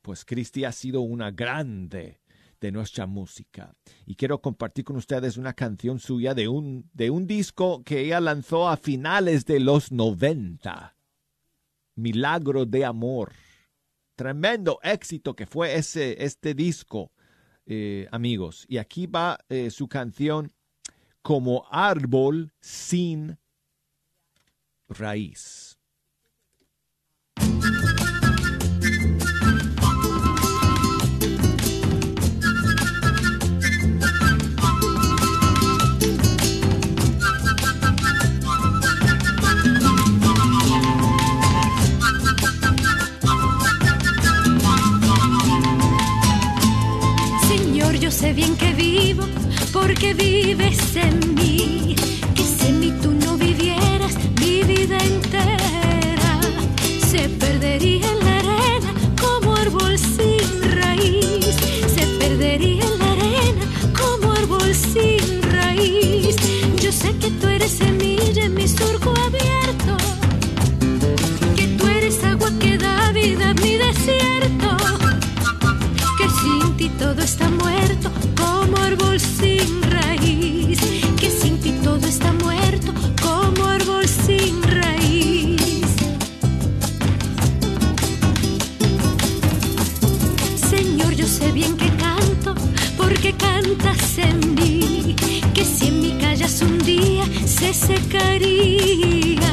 Pues 0.00 0.24
Cristi 0.24 0.64
ha 0.64 0.72
sido 0.72 1.02
una 1.02 1.30
grande 1.30 2.21
de 2.62 2.70
nuestra 2.70 3.06
música. 3.06 3.74
Y 4.06 4.14
quiero 4.14 4.40
compartir 4.40 4.84
con 4.84 4.96
ustedes 4.96 5.36
una 5.36 5.52
canción 5.52 5.98
suya 5.98 6.32
de 6.32 6.46
un, 6.46 6.88
de 6.94 7.10
un 7.10 7.26
disco 7.26 7.82
que 7.82 8.00
ella 8.00 8.20
lanzó 8.20 8.68
a 8.68 8.76
finales 8.76 9.44
de 9.44 9.58
los 9.58 9.90
90. 9.90 10.96
Milagro 11.96 12.64
de 12.64 12.84
Amor. 12.84 13.32
Tremendo 14.14 14.78
éxito 14.84 15.34
que 15.34 15.44
fue 15.44 15.74
ese, 15.74 16.24
este 16.24 16.54
disco, 16.54 17.10
eh, 17.66 18.06
amigos. 18.12 18.64
Y 18.68 18.78
aquí 18.78 19.08
va 19.08 19.38
eh, 19.48 19.68
su 19.70 19.88
canción 19.88 20.52
como 21.20 21.66
árbol 21.68 22.52
sin 22.60 23.38
raíz. 24.88 25.80
Porque 49.72 50.14
vives 50.14 50.96
en 50.96 51.34
mí. 51.34 51.96
Que 52.34 52.42
si 52.42 52.72
mí 52.72 52.92
tú 53.02 53.10
no 53.12 53.36
vivieras 53.36 54.14
mi 54.40 54.62
vida 54.62 54.98
entera, 54.98 56.40
se 57.10 57.28
perdería 57.28 58.06
en 58.12 58.18
la 58.20 58.38
arena 58.38 58.94
como 59.20 59.54
árbol 59.54 59.98
sin 59.98 60.46
raíz. 60.80 61.56
Se 61.94 62.06
perdería 62.18 62.84
en 62.84 62.98
la 62.98 63.12
arena 63.12 63.64
como 63.98 64.32
árbol 64.32 64.74
sin 64.74 65.42
raíz. 65.42 66.36
Yo 66.80 66.92
sé 66.92 67.16
que 67.18 67.30
tú 67.30 67.48
eres 67.48 67.72
semilla 67.72 68.44
en 68.44 68.54
mi 68.54 68.68
surco 68.68 69.11
se 97.62 97.74
secaría 97.94 99.52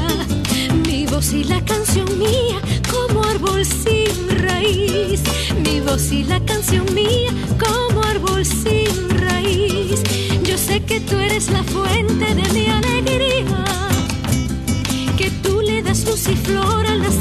mi 0.88 1.06
voz 1.06 1.32
y 1.32 1.44
la 1.44 1.64
canción 1.64 2.08
mía 2.18 2.60
como 2.92 3.24
árbol 3.24 3.64
sin 3.64 4.30
raíz. 4.42 5.22
Mi 5.64 5.80
voz 5.82 6.12
y 6.12 6.24
la 6.24 6.40
canción 6.44 6.86
mía 6.94 7.32
como 7.60 8.02
árbol 8.02 8.44
sin 8.46 9.10
raíz. 9.10 10.02
Yo 10.44 10.58
sé 10.58 10.82
que 10.84 11.00
tú 11.02 11.18
eres 11.18 11.52
la 11.52 11.64
fuente 11.64 12.34
de 12.34 12.50
mi 12.54 12.68
alegría, 12.68 13.64
que 15.16 15.30
tú 15.44 15.62
le 15.62 15.84
das 15.84 16.06
luz 16.06 16.28
y 16.30 16.36
flor 16.36 16.88
a 16.88 16.96
la 16.96 17.12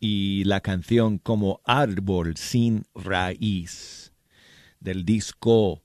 Y 0.00 0.44
la 0.44 0.60
canción 0.62 1.18
como 1.18 1.60
Árbol 1.64 2.38
sin 2.38 2.84
raíz 2.94 4.14
del 4.80 5.04
disco 5.04 5.82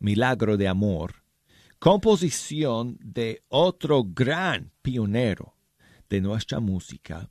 Milagro 0.00 0.56
de 0.56 0.66
Amor, 0.66 1.22
composición 1.78 2.98
de 3.00 3.44
otro 3.46 4.02
gran 4.02 4.72
pionero 4.82 5.54
de 6.10 6.20
nuestra 6.20 6.58
música, 6.58 7.30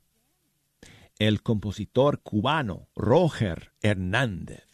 el 1.18 1.42
compositor 1.42 2.22
cubano 2.22 2.88
Roger 2.94 3.74
Hernández. 3.82 4.64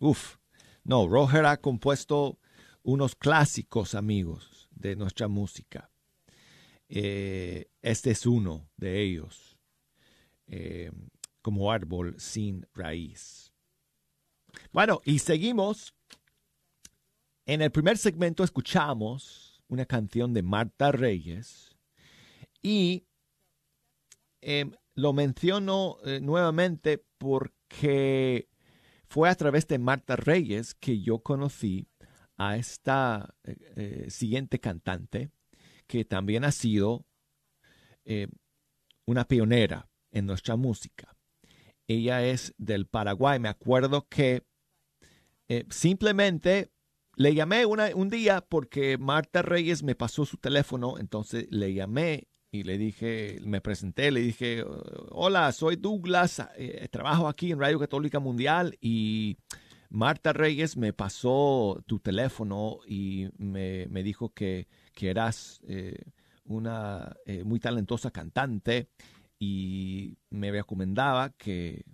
Uf, 0.00 0.38
no, 0.82 1.06
Roger 1.06 1.46
ha 1.46 1.58
compuesto 1.58 2.40
unos 2.82 3.14
clásicos 3.14 3.94
amigos 3.94 4.68
de 4.72 4.96
nuestra 4.96 5.28
música. 5.28 5.90
Eh, 6.88 7.70
este 7.82 8.10
es 8.12 8.26
uno 8.26 8.68
de 8.76 9.02
ellos, 9.02 9.58
eh, 10.46 10.90
como 11.42 11.72
árbol 11.72 12.14
sin 12.18 12.66
raíz. 12.74 13.52
Bueno, 14.72 15.00
y 15.04 15.18
seguimos. 15.18 15.94
En 17.48 17.62
el 17.62 17.70
primer 17.70 17.96
segmento 17.96 18.42
escuchamos 18.42 19.62
una 19.68 19.86
canción 19.86 20.34
de 20.34 20.42
Marta 20.42 20.90
Reyes 20.90 21.76
y 22.60 23.06
eh, 24.40 24.68
lo 24.94 25.12
menciono 25.12 25.98
eh, 26.04 26.20
nuevamente 26.20 27.04
porque 27.18 28.48
fue 29.06 29.28
a 29.28 29.34
través 29.36 29.68
de 29.68 29.78
Marta 29.78 30.16
Reyes 30.16 30.74
que 30.74 31.00
yo 31.00 31.20
conocí 31.20 31.86
a 32.36 32.56
esta 32.56 33.34
siguiente 34.08 34.58
cantante 34.58 35.30
que 35.86 36.04
también 36.04 36.44
ha 36.44 36.52
sido 36.52 37.04
eh, 38.04 38.28
una 39.06 39.26
pionera 39.26 39.88
en 40.10 40.26
nuestra 40.26 40.56
música. 40.56 41.14
Ella 41.88 42.24
es 42.26 42.54
del 42.58 42.86
Paraguay. 42.86 43.38
Me 43.38 43.48
acuerdo 43.48 44.06
que 44.08 44.42
eh, 45.48 45.64
simplemente 45.70 46.70
le 47.16 47.34
llamé 47.34 47.64
una- 47.66 47.94
un 47.94 48.08
día 48.10 48.40
porque 48.40 48.98
Marta 48.98 49.42
Reyes 49.42 49.82
me 49.82 49.94
pasó 49.94 50.24
su 50.24 50.36
teléfono, 50.36 50.98
entonces 50.98 51.46
le 51.50 51.72
llamé 51.72 52.28
y 52.50 52.62
le 52.64 52.78
dije, 52.78 53.38
me 53.44 53.60
presenté, 53.60 54.10
le 54.10 54.20
dije, 54.20 54.64
hola, 55.10 55.52
soy 55.52 55.76
Douglas, 55.76 56.42
eh, 56.56 56.88
trabajo 56.90 57.28
aquí 57.28 57.52
en 57.52 57.60
Radio 57.60 57.78
Católica 57.78 58.18
Mundial 58.18 58.76
y 58.80 59.36
Marta 59.88 60.32
Reyes 60.32 60.76
me 60.76 60.92
pasó 60.92 61.82
tu 61.86 62.00
teléfono 62.00 62.78
y 62.86 63.28
me, 63.38 63.86
me 63.88 64.02
dijo 64.02 64.30
que, 64.32 64.66
que 64.96 65.10
eras 65.10 65.60
eh, 65.68 66.02
una 66.46 67.14
eh, 67.26 67.44
muy 67.44 67.60
talentosa 67.60 68.10
cantante 68.10 68.88
y 69.38 70.16
me 70.30 70.50
recomendaba 70.50 71.30
que, 71.36 71.84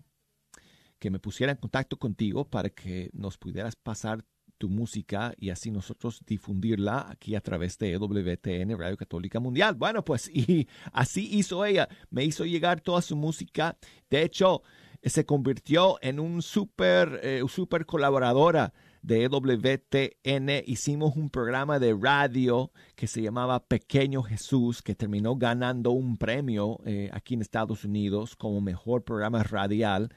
que 1.00 1.10
me 1.10 1.18
pusiera 1.18 1.50
en 1.50 1.58
contacto 1.58 1.98
contigo 1.98 2.48
para 2.48 2.70
que 2.70 3.10
nos 3.12 3.36
pudieras 3.38 3.74
pasar 3.74 4.24
tu 4.56 4.68
música 4.68 5.34
y 5.36 5.50
así 5.50 5.72
nosotros 5.72 6.22
difundirla 6.24 7.10
aquí 7.10 7.34
a 7.34 7.40
través 7.40 7.76
de 7.78 7.98
WTN 7.98 8.78
Radio 8.78 8.96
Católica 8.96 9.40
Mundial. 9.40 9.74
Bueno, 9.74 10.04
pues 10.04 10.30
y 10.32 10.68
así 10.92 11.28
hizo 11.32 11.64
ella, 11.64 11.88
me 12.08 12.24
hizo 12.24 12.44
llegar 12.44 12.80
toda 12.80 13.02
su 13.02 13.16
música. 13.16 13.76
De 14.08 14.22
hecho, 14.22 14.62
se 15.02 15.26
convirtió 15.26 15.98
en 16.02 16.20
un 16.20 16.40
super, 16.40 17.18
eh, 17.24 17.42
super 17.48 17.84
colaboradora 17.84 18.72
de 19.02 19.28
WTN. 19.28 20.62
Hicimos 20.66 21.16
un 21.16 21.28
programa 21.28 21.78
de 21.78 21.94
radio 21.94 22.72
que 22.94 23.06
se 23.06 23.20
llamaba 23.20 23.66
Pequeño 23.66 24.22
Jesús, 24.22 24.82
que 24.82 24.94
terminó 24.94 25.36
ganando 25.36 25.90
un 25.90 26.16
premio 26.16 26.78
eh, 26.84 27.10
aquí 27.12 27.34
en 27.34 27.42
Estados 27.42 27.84
Unidos 27.84 28.36
como 28.36 28.60
mejor 28.60 29.04
programa 29.04 29.42
radial 29.42 30.14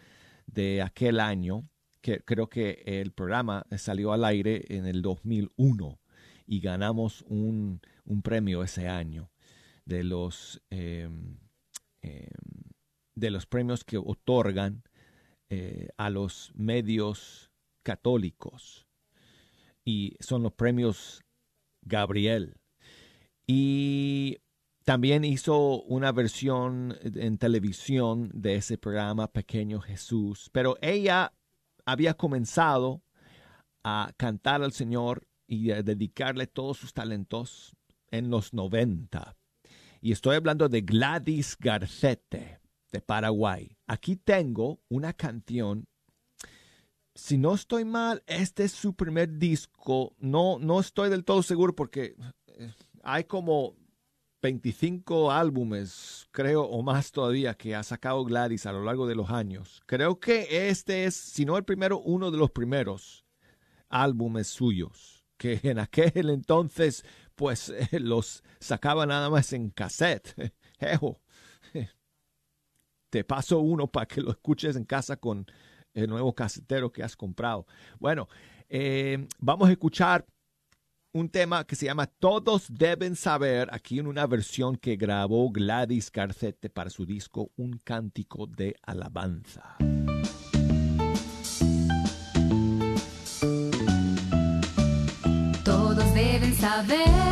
de 0.47 0.81
aquel 0.81 1.19
año. 1.19 1.67
Que 2.01 2.19
creo 2.19 2.47
que 2.47 2.83
el 2.85 3.11
programa 3.11 3.65
salió 3.77 4.13
al 4.13 4.23
aire 4.23 4.63
en 4.69 4.85
el 4.85 5.01
2001 5.01 5.99
y 6.45 6.59
ganamos 6.59 7.23
un, 7.27 7.81
un 8.05 8.21
premio 8.21 8.63
ese 8.63 8.87
año 8.87 9.31
de 9.85 10.03
los 10.03 10.61
eh, 10.69 11.09
eh, 12.01 12.29
de 13.15 13.31
los 13.31 13.45
premios 13.45 13.83
que 13.83 13.97
otorgan 13.97 14.83
eh, 15.49 15.89
a 15.97 16.09
los 16.09 16.51
medios 16.55 17.51
católicos 17.85 18.85
y 19.85 20.17
son 20.19 20.43
los 20.43 20.53
premios 20.53 21.23
Gabriel 21.83 22.57
y 23.47 24.39
también 24.83 25.23
hizo 25.23 25.83
una 25.83 26.11
versión 26.11 26.97
en 27.03 27.37
televisión 27.37 28.31
de 28.33 28.55
ese 28.55 28.77
programa 28.77 29.31
Pequeño 29.31 29.79
Jesús 29.79 30.49
pero 30.51 30.77
ella 30.81 31.31
había 31.85 32.15
comenzado 32.15 33.03
a 33.83 34.11
cantar 34.17 34.63
al 34.63 34.73
Señor 34.73 35.27
y 35.47 35.69
a 35.69 35.83
dedicarle 35.83 36.47
todos 36.47 36.77
sus 36.77 36.91
talentos 36.91 37.75
en 38.09 38.31
los 38.31 38.53
90 38.53 39.35
y 40.01 40.11
estoy 40.11 40.35
hablando 40.35 40.69
de 40.69 40.81
Gladys 40.81 41.57
Garcete 41.59 42.59
de 42.91 43.01
Paraguay. 43.01 43.75
Aquí 43.87 44.15
tengo 44.15 44.79
una 44.87 45.13
canción. 45.13 45.87
Si 47.15 47.37
no 47.37 47.55
estoy 47.55 47.85
mal, 47.85 48.23
este 48.27 48.65
es 48.65 48.73
su 48.73 48.93
primer 48.93 49.37
disco. 49.37 50.13
No, 50.19 50.59
no 50.59 50.81
estoy 50.81 51.09
del 51.09 51.23
todo 51.23 51.41
seguro 51.43 51.73
porque 51.73 52.15
eh, 52.47 52.73
hay 53.03 53.23
como 53.23 53.77
25 54.41 55.31
álbumes, 55.31 56.27
creo, 56.31 56.63
o 56.63 56.83
más 56.83 57.13
todavía, 57.13 57.55
que 57.55 57.73
ha 57.73 57.83
sacado 57.83 58.25
Gladys 58.25 58.65
a 58.65 58.73
lo 58.73 58.83
largo 58.83 59.07
de 59.07 59.15
los 59.15 59.29
años. 59.29 59.81
Creo 59.85 60.19
que 60.19 60.67
este 60.69 61.05
es, 61.05 61.15
si 61.15 61.45
no 61.45 61.57
el 61.57 61.63
primero, 61.63 61.99
uno 61.99 62.31
de 62.31 62.37
los 62.37 62.51
primeros 62.51 63.25
álbumes 63.87 64.47
suyos, 64.47 65.25
que 65.37 65.61
en 65.63 65.79
aquel 65.79 66.29
entonces, 66.29 67.05
pues, 67.33 67.69
eh, 67.69 67.99
los 67.99 68.43
sacaba 68.59 69.05
nada 69.05 69.29
más 69.29 69.53
en 69.53 69.69
cassette. 69.69 70.53
Ejo 70.79 71.21
te 73.09 73.23
paso 73.23 73.59
uno 73.59 73.87
para 73.87 74.05
que 74.05 74.19
lo 74.19 74.31
escuches 74.31 74.75
en 74.75 74.83
casa 74.83 75.15
con 75.15 75.47
el 75.95 76.09
nuevo 76.09 76.33
casetero 76.33 76.91
que 76.91 77.01
has 77.01 77.15
comprado. 77.15 77.65
Bueno, 77.99 78.27
eh, 78.69 79.27
vamos 79.39 79.67
a 79.69 79.71
escuchar 79.71 80.25
un 81.13 81.29
tema 81.29 81.63
que 81.63 81.77
se 81.77 81.85
llama 81.85 82.07
Todos 82.07 82.67
deben 82.69 83.15
saber, 83.15 83.69
aquí 83.71 83.99
en 83.99 84.07
una 84.07 84.27
versión 84.27 84.75
que 84.75 84.97
grabó 84.97 85.49
Gladys 85.49 86.11
Garcete 86.11 86.69
para 86.69 86.89
su 86.89 87.05
disco 87.05 87.51
Un 87.55 87.79
cántico 87.83 88.45
de 88.47 88.75
alabanza. 88.83 89.77
Todos 95.63 96.13
deben 96.13 96.53
saber. 96.55 97.24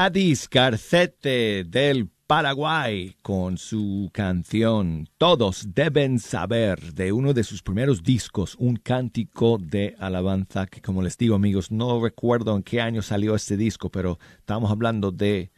Gladys 0.00 0.48
Garcete 0.48 1.62
del 1.64 2.08
Paraguay 2.26 3.16
con 3.20 3.58
su 3.58 4.08
canción 4.14 5.06
Todos 5.18 5.74
deben 5.74 6.18
saber 6.18 6.94
de 6.94 7.12
uno 7.12 7.34
de 7.34 7.44
sus 7.44 7.62
primeros 7.62 8.02
discos, 8.02 8.56
un 8.58 8.76
cántico 8.76 9.58
de 9.58 9.94
alabanza 9.98 10.66
que 10.66 10.80
como 10.80 11.02
les 11.02 11.18
digo 11.18 11.34
amigos, 11.34 11.70
no 11.70 12.02
recuerdo 12.02 12.56
en 12.56 12.62
qué 12.62 12.80
año 12.80 13.02
salió 13.02 13.34
este 13.34 13.58
disco, 13.58 13.90
pero 13.90 14.18
estamos 14.38 14.70
hablando 14.70 15.12
de 15.12 15.52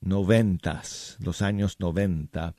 noventas, 0.00 1.16
los 1.18 1.42
años 1.42 1.80
noventa. 1.80 2.54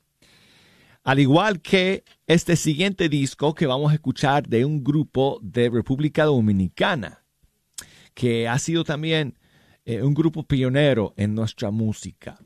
Al 1.04 1.20
igual 1.20 1.62
que 1.62 2.04
este 2.26 2.54
siguiente 2.54 3.08
disco 3.08 3.54
que 3.54 3.66
vamos 3.66 3.92
a 3.92 3.94
escuchar 3.94 4.46
de 4.46 4.66
un 4.66 4.84
grupo 4.84 5.38
de 5.42 5.70
República 5.70 6.26
Dominicana, 6.26 7.24
que 8.12 8.46
ha 8.46 8.58
sido 8.58 8.84
también 8.84 9.39
eh, 9.90 10.02
un 10.04 10.14
grupo 10.14 10.44
pionero 10.44 11.14
en 11.16 11.34
nuestra 11.34 11.72
música. 11.72 12.38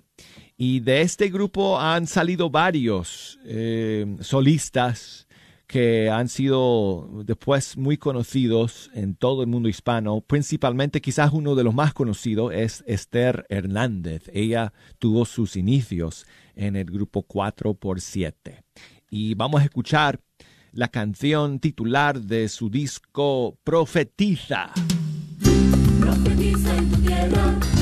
Y 0.56 0.80
de 0.80 1.02
este 1.02 1.28
grupo 1.28 1.78
han 1.78 2.06
salido 2.06 2.48
varios 2.48 3.38
eh, 3.44 4.16
solistas 4.20 5.28
que 5.66 6.08
han 6.08 6.28
sido 6.28 7.22
después 7.24 7.76
muy 7.76 7.98
conocidos 7.98 8.90
en 8.94 9.14
todo 9.14 9.42
el 9.42 9.48
mundo 9.48 9.68
hispano. 9.68 10.22
Principalmente 10.22 11.02
quizás 11.02 11.32
uno 11.34 11.54
de 11.54 11.64
los 11.64 11.74
más 11.74 11.92
conocidos 11.92 12.54
es 12.54 12.82
Esther 12.86 13.44
Hernández. 13.50 14.30
Ella 14.32 14.72
tuvo 14.98 15.26
sus 15.26 15.56
inicios 15.56 16.26
en 16.54 16.76
el 16.76 16.86
grupo 16.86 17.26
4x7. 17.26 18.62
Y 19.10 19.34
vamos 19.34 19.60
a 19.60 19.64
escuchar 19.64 20.18
la 20.72 20.88
canción 20.88 21.58
titular 21.58 22.22
de 22.22 22.48
su 22.48 22.70
disco 22.70 23.58
Profetiza. 23.64 24.72
Profetiza 26.00 27.03
Hello. 27.24 27.73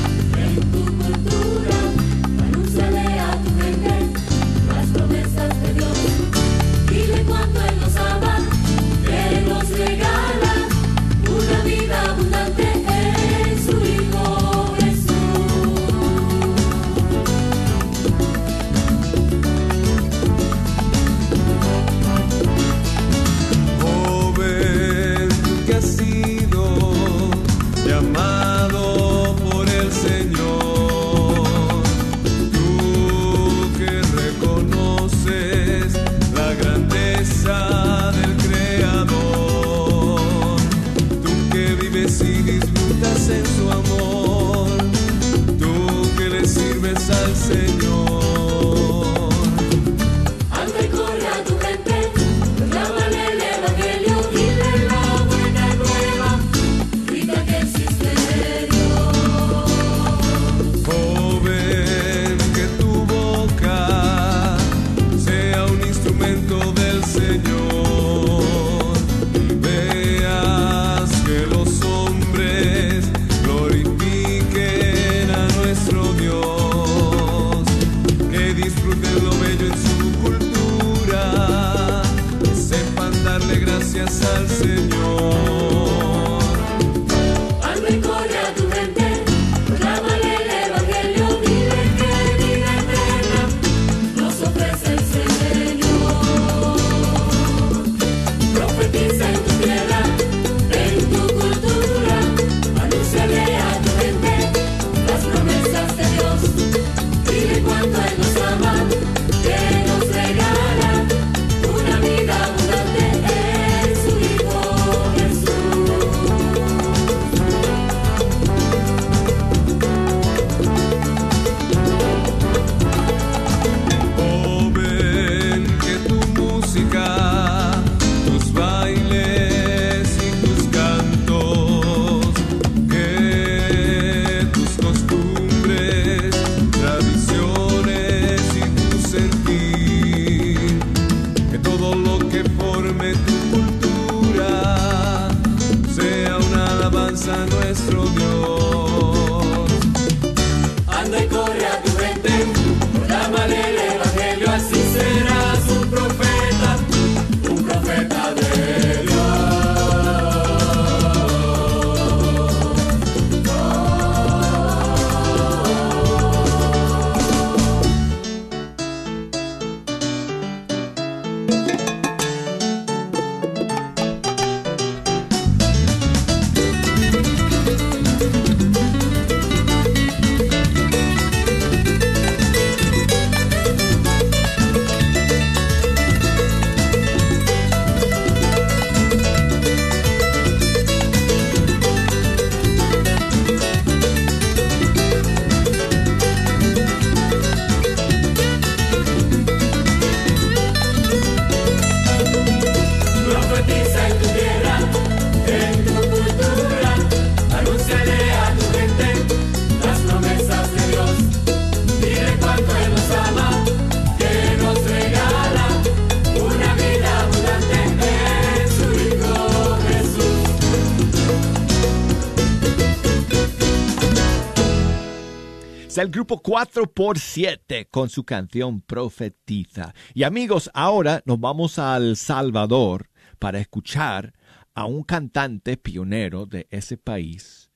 Es 225.92 225.98
el 225.98 226.08
grupo 226.08 226.42
4x7 226.42 227.86
con 227.90 228.08
su 228.08 228.24
canción 228.24 228.80
Profetiza. 228.80 229.92
Y 230.14 230.22
amigos, 230.22 230.70
ahora 230.72 231.22
nos 231.26 231.38
vamos 231.38 231.78
a 231.78 231.94
El 231.98 232.16
Salvador 232.16 233.10
para 233.38 233.58
escuchar 233.58 234.32
a 234.72 234.86
un 234.86 235.02
cantante 235.02 235.76
pionero 235.76 236.46
de 236.46 236.66
ese 236.70 236.96
país 236.96 237.70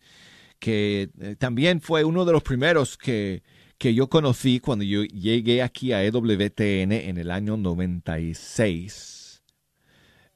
que 0.58 1.10
eh, 1.20 1.36
también 1.38 1.82
fue 1.82 2.04
uno 2.04 2.24
de 2.24 2.32
los 2.32 2.42
primeros 2.42 2.96
que, 2.96 3.42
que 3.76 3.92
yo 3.92 4.08
conocí 4.08 4.60
cuando 4.60 4.86
yo 4.86 5.04
llegué 5.04 5.60
aquí 5.60 5.92
a 5.92 6.02
EWTN 6.02 6.92
en 6.92 7.18
el 7.18 7.30
año 7.30 7.58
96. 7.58 9.15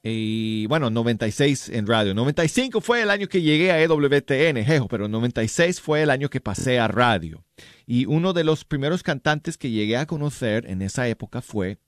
Y 0.03 0.67
bueno, 0.67 0.89
96 0.89 1.69
en 1.71 1.87
radio. 1.87 2.15
95 2.15 2.81
fue 2.81 3.03
el 3.03 3.11
año 3.11 3.29
que 3.29 3.43
llegué 3.43 3.71
a 3.71 3.83
EWTN, 3.83 4.87
pero 4.89 5.09
96 5.09 5.81
fue 5.81 6.03
el 6.03 6.11
año 6.11 6.31
que 6.31 6.41
pasé 6.41 6.79
a 6.79 6.89
radio. 6.89 7.45
Y 7.87 8.07
uno 8.07 8.33
de 8.33 8.45
los 8.45 8.65
primeros 8.65 9.03
cantantes 9.03 9.59
que 9.59 9.71
llegué 9.71 9.99
a 9.99 10.07
conocer 10.07 10.65
en 10.71 10.81
esa 10.81 11.07
época 11.09 11.43
fue 11.43 11.79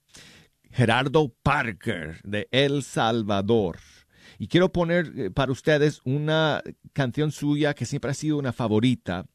Gerardo 0.69 1.33
Parker 1.41 2.21
de 2.23 2.47
El 2.51 2.83
Salvador. 2.83 3.79
Y 4.37 4.47
quiero 4.47 4.71
poner 4.71 5.11
eh, 5.15 5.31
para 5.31 5.51
ustedes 5.51 6.01
una 6.03 6.61
canción 6.93 7.31
suya 7.31 7.73
que 7.73 7.85
siempre 7.85 8.11
ha 8.11 8.15
sido 8.15 8.37
una 8.37 8.53
favorita. 8.53 9.25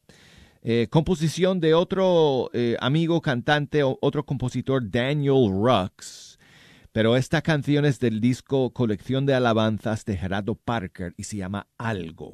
Eh, 0.61 0.87
composición 0.89 1.59
de 1.59 1.73
otro 1.73 2.49
eh, 2.53 2.75
amigo 2.79 3.21
cantante, 3.21 3.81
otro 3.83 4.25
compositor, 4.25 4.89
Daniel 4.89 5.49
Rux. 5.49 6.28
Pero 6.91 7.15
esta 7.15 7.41
canción 7.41 7.85
es 7.85 7.99
del 7.99 8.19
disco 8.19 8.73
Colección 8.73 9.25
de 9.25 9.35
Alabanzas 9.35 10.05
de 10.05 10.17
Gerardo 10.17 10.55
Parker 10.55 11.13
y 11.17 11.23
se 11.23 11.37
llama 11.37 11.67
Algo. 11.77 12.33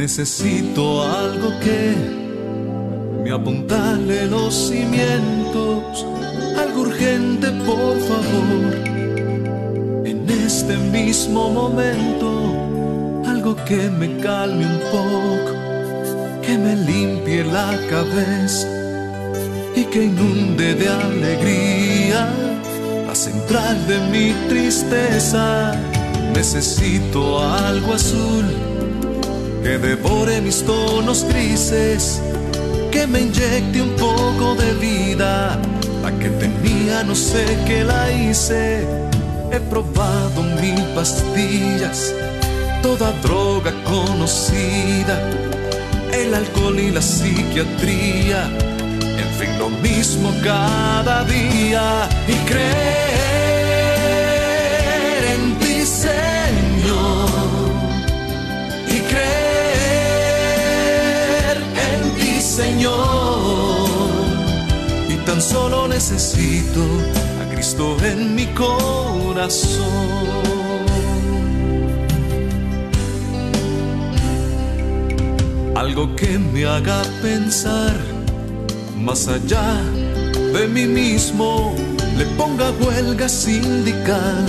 Necesito 0.00 1.02
algo 1.02 1.50
que 1.60 1.94
me 3.22 3.30
apuntale 3.30 4.26
los 4.28 4.54
cimientos, 4.54 6.06
algo 6.60 6.82
urgente 6.82 7.50
por 7.66 7.94
favor. 8.08 8.72
En 10.04 10.28
este 10.28 10.76
mismo 10.76 11.50
momento, 11.50 12.28
algo 13.26 13.56
que 13.64 13.88
me 13.90 14.18
calme 14.18 14.64
un 14.66 14.80
poco, 14.96 15.52
que 16.42 16.58
me 16.58 16.74
limpie 16.76 17.44
la 17.44 17.70
cabeza 17.88 18.68
y 19.74 19.84
que 19.84 20.04
inunde 20.04 20.74
de 20.74 20.88
alegría 20.88 22.28
la 23.06 23.14
central 23.14 23.76
de 23.86 23.98
mi 24.12 24.32
tristeza. 24.48 25.72
Necesito 26.34 27.42
algo 27.42 27.94
azul 27.94 28.46
que 29.62 29.78
devore 29.78 30.40
mis 30.40 30.62
tonos 30.62 31.24
grises, 31.24 32.20
que 32.90 33.06
me 33.06 33.20
inyecte 33.22 33.82
un 33.82 33.90
poco 33.96 34.54
de 34.54 34.72
vida. 34.74 35.58
La 36.02 36.10
que 36.18 36.28
tenía 36.30 37.02
no 37.02 37.14
sé 37.14 37.44
qué 37.66 37.84
la 37.84 38.10
hice. 38.10 38.86
He 39.52 39.60
probado 39.60 40.42
mil 40.60 40.82
pastillas, 40.94 42.14
toda 42.82 43.12
droga 43.22 43.72
conocida, 43.84 45.18
el 46.12 46.34
alcohol 46.34 46.78
y 46.78 46.90
la 46.90 47.02
psiquiatría. 47.02 48.48
En 49.22 49.28
fin, 49.38 49.58
lo 49.58 49.68
mismo 49.68 50.32
cada 50.42 51.24
día. 51.24 52.08
Y 52.28 52.34
creer 52.48 53.20
en 55.34 55.58
ti, 55.58 55.84
Señor 55.84 57.28
y 58.88 59.00
creer 59.10 59.60
en 61.88 62.00
ti, 62.18 62.40
Señor. 62.40 63.29
Solo 65.40 65.88
necesito 65.88 66.80
a 67.42 67.52
Cristo 67.52 67.96
en 68.04 68.34
mi 68.34 68.46
corazón. 68.48 69.88
Algo 75.74 76.14
que 76.14 76.38
me 76.38 76.64
haga 76.66 77.02
pensar 77.22 77.96
más 78.96 79.26
allá 79.28 79.80
de 80.52 80.68
mí 80.68 80.86
mismo, 80.86 81.74
le 82.18 82.26
ponga 82.36 82.70
huelga 82.72 83.28
sindical 83.28 84.44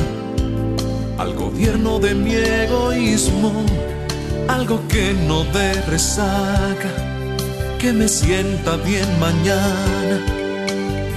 al 1.18 1.34
gobierno 1.36 2.00
de 2.00 2.14
mi 2.14 2.34
egoísmo 2.36 3.66
algo 4.48 4.82
que 4.89 5.14
no 5.28 5.44
dé 5.46 5.74
resaca, 5.88 6.92
que 7.80 7.94
me 7.94 8.08
sienta 8.08 8.76
bien 8.78 9.08
mañana, 9.20 10.20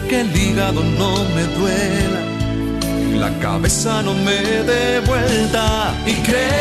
que 0.08 0.20
el 0.20 0.36
hígado 0.36 0.82
no 0.82 1.24
me 1.34 1.44
duela 1.58 2.20
y 3.12 3.16
la 3.18 3.30
cabeza 3.38 4.02
no 4.02 4.14
me 4.14 4.36
dé 4.70 5.00
vuelta. 5.00 5.94
Y 6.06 6.14
creer 6.14 6.54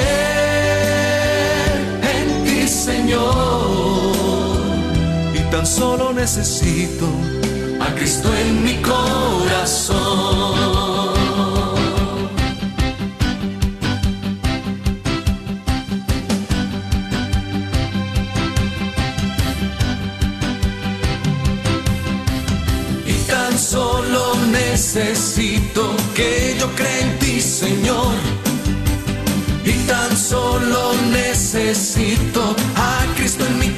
en 2.15 2.45
ti, 2.45 2.69
Señor, 2.69 4.13
y 5.35 5.39
tan 5.51 5.67
solo 5.67 6.13
necesito 6.13 7.07
a 7.81 7.87
Cristo 7.95 8.29
en 8.35 8.65
mi 8.65 8.75
corazón. 8.77 9.95
Que 26.15 26.57
yo 26.59 26.69
crea 26.75 27.01
en 27.01 27.19
ti, 27.19 27.41
Señor. 27.41 28.15
Y 29.65 29.73
tan 29.87 30.17
solo 30.17 30.93
necesito 31.11 32.55
a 32.77 33.05
Cristo 33.17 33.45
en 33.47 33.59
mi 33.59 33.71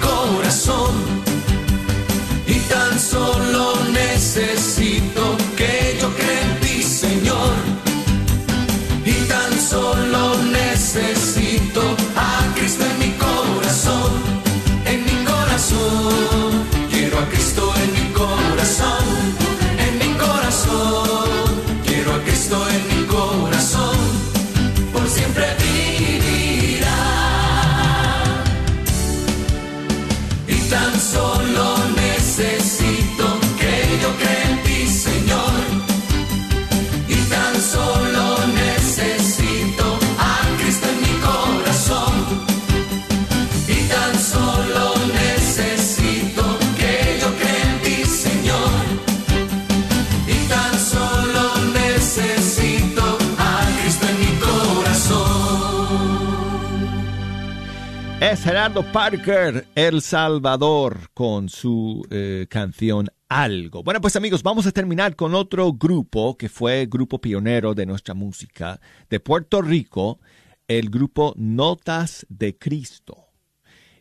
Gerardo 58.66 58.92
Parker, 58.92 59.68
El 59.76 60.02
Salvador, 60.02 61.10
con 61.14 61.48
su 61.48 62.04
eh, 62.10 62.48
canción 62.50 63.06
Algo. 63.28 63.84
Bueno, 63.84 64.00
pues 64.00 64.16
amigos, 64.16 64.42
vamos 64.42 64.66
a 64.66 64.72
terminar 64.72 65.14
con 65.14 65.36
otro 65.36 65.72
grupo 65.72 66.36
que 66.36 66.48
fue 66.48 66.86
grupo 66.86 67.20
pionero 67.20 67.74
de 67.74 67.86
nuestra 67.86 68.12
música 68.12 68.80
de 69.08 69.20
Puerto 69.20 69.62
Rico, 69.62 70.18
el 70.66 70.90
grupo 70.90 71.32
Notas 71.36 72.26
de 72.28 72.58
Cristo. 72.58 73.28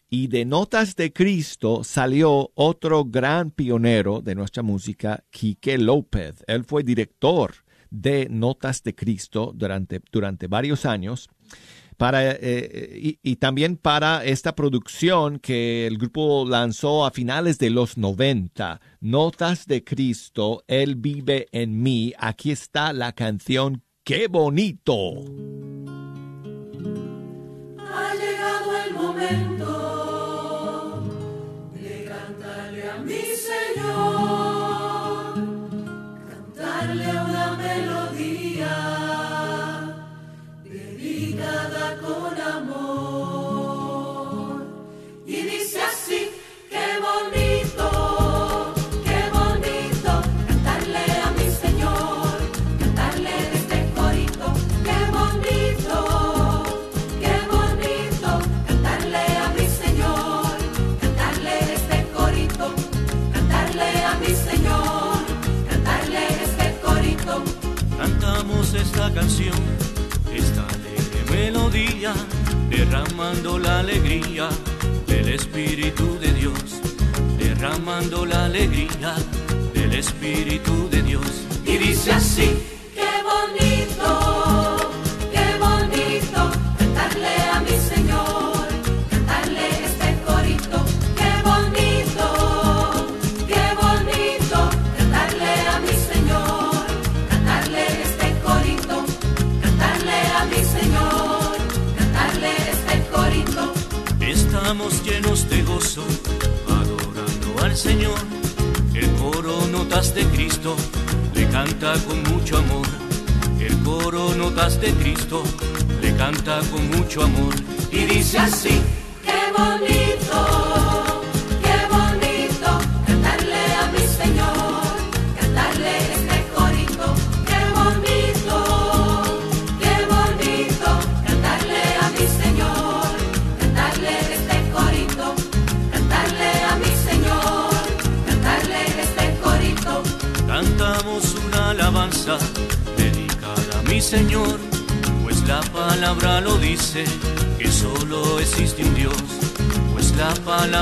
Y 0.10 0.30
de 0.30 0.46
Notas 0.46 0.96
de 0.96 1.14
Cristo 1.14 1.84
salió 1.84 2.50
otro 2.56 3.06
gran 3.06 3.52
pionero 3.52 4.22
de 4.22 4.34
nuestra 4.34 4.64
música, 4.64 5.26
Quique 5.30 5.78
López. 5.78 6.44
Él 6.48 6.64
fue 6.64 6.82
director 6.82 7.54
de 7.92 8.30
Notas 8.32 8.82
de 8.82 8.96
Cristo 8.96 9.52
durante, 9.54 10.02
durante 10.12 10.48
varios 10.48 10.88
años 10.88 11.30
para, 11.98 12.32
eh, 12.32 13.00
y, 13.02 13.20
y 13.24 13.36
también 13.38 13.78
para 13.78 14.24
esta 14.24 14.56
producción 14.56 15.40
que 15.40 15.88
el 15.88 15.98
grupo 15.98 16.46
lanzó 16.48 17.06
a 17.06 17.12
finales 17.12 17.58
de 17.58 17.70
los 17.70 17.98
90, 17.98 18.82
Notas 19.00 19.66
de 19.66 19.84
Cristo, 19.84 20.64
Él 20.68 20.96
vive 20.96 21.48
en 21.52 21.82
mí. 21.82 22.14
Aquí 22.18 22.52
está 22.52 22.94
la 22.94 23.14
canción 23.14 23.84
Qué 24.06 24.28
bonito. 24.28 24.94
Ha 27.80 28.14
llegado 28.14 28.78
el 28.86 28.94
momento 28.94 29.72
de 31.74 32.06
cantarle 32.06 32.84
a 32.88 32.98
mi 33.00 33.24
Señor, 33.50 35.34
cantarle 36.30 37.10
una 37.10 37.58
melodía 37.58 38.35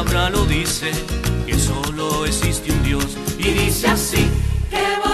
palabra 0.03 0.29
lo 0.29 0.45
dice, 0.45 0.91
que 1.45 1.57
solo 1.57 2.25
existe 2.25 2.71
un 2.71 2.83
Dios. 2.83 3.05
Y 3.37 3.51
dice 3.51 3.87
así, 3.87 4.27
qué 4.69 4.83
bonito, 4.97 5.12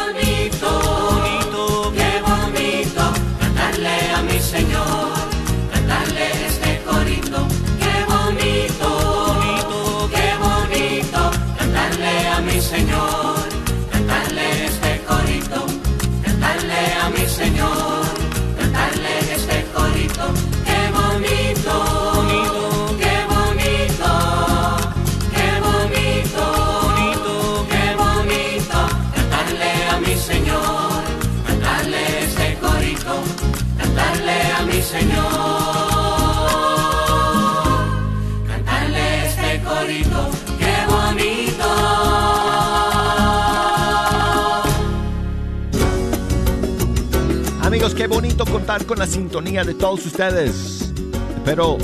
con 48.78 48.99
la 48.99 49.07
sintonía 49.07 49.63
de 49.63 49.74
todos 49.74 50.05
ustedes. 50.05 50.93
Espero 51.36 51.78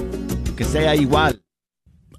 que 0.55 0.63
sea 0.63 0.95
igual. 0.95 1.41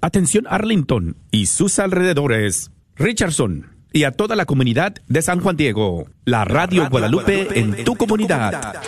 Atención 0.01 0.45
Arlington 0.49 1.15
y 1.31 1.45
sus 1.45 1.79
alrededores. 1.79 2.71
Richardson 2.97 3.77
y 3.93 4.03
a 4.03 4.11
toda 4.11 4.35
la 4.35 4.45
comunidad 4.45 4.95
de 5.07 5.21
San 5.21 5.39
Juan 5.39 5.55
Diego. 5.55 6.09
La 6.25 6.43
Radio, 6.43 6.89
Guadalupe, 6.89 7.57
en 7.57 7.85
tu 7.85 7.95
comunidad. 7.95 8.81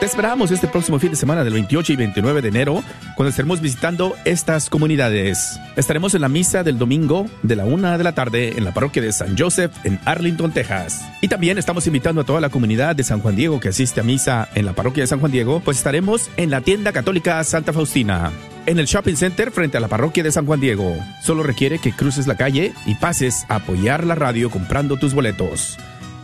Te 0.00 0.06
esperamos 0.06 0.50
este 0.50 0.66
próximo 0.66 0.98
fin 0.98 1.10
de 1.10 1.16
semana 1.16 1.44
del 1.44 1.52
28 1.52 1.92
y 1.92 1.96
29 1.96 2.40
de 2.40 2.48
enero, 2.48 2.82
cuando 3.16 3.28
estaremos 3.28 3.60
visitando 3.60 4.16
estas 4.24 4.70
comunidades. 4.70 5.60
Estaremos 5.76 6.14
en 6.14 6.22
la 6.22 6.30
misa 6.30 6.62
del 6.62 6.78
domingo 6.78 7.28
de 7.42 7.54
la 7.54 7.66
una 7.66 7.98
de 7.98 8.04
la 8.04 8.14
tarde 8.14 8.56
en 8.56 8.64
la 8.64 8.72
parroquia 8.72 9.02
de 9.02 9.12
San 9.12 9.36
Joseph 9.36 9.70
en 9.84 10.00
Arlington, 10.06 10.52
Texas. 10.52 11.06
Y 11.20 11.28
también 11.28 11.58
estamos 11.58 11.86
invitando 11.86 12.22
a 12.22 12.24
toda 12.24 12.40
la 12.40 12.48
comunidad 12.48 12.96
de 12.96 13.04
San 13.04 13.20
Juan 13.20 13.36
Diego 13.36 13.60
que 13.60 13.68
asiste 13.68 14.00
a 14.00 14.02
misa 14.02 14.48
en 14.54 14.64
la 14.64 14.72
parroquia 14.72 15.02
de 15.02 15.08
San 15.08 15.20
Juan 15.20 15.32
Diego, 15.32 15.60
pues 15.62 15.76
estaremos 15.76 16.30
en 16.38 16.48
la 16.48 16.62
tienda 16.62 16.92
católica 16.92 17.44
Santa 17.44 17.74
Faustina. 17.74 18.32
En 18.64 18.78
el 18.78 18.86
shopping 18.86 19.16
center 19.16 19.50
frente 19.50 19.76
a 19.76 19.80
la 19.80 19.88
parroquia 19.88 20.22
de 20.22 20.32
San 20.32 20.46
Juan 20.46 20.60
Diego. 20.60 20.96
Solo 21.22 21.42
requiere 21.42 21.78
que 21.78 21.92
cruces 21.92 22.26
la 22.26 22.38
calle 22.38 22.72
y 22.86 22.94
pases 22.94 23.44
a 23.50 23.56
apoyar 23.56 24.04
la 24.04 24.14
radio 24.14 24.48
comprando 24.48 24.96
tus 24.96 25.12
boletos. 25.12 25.76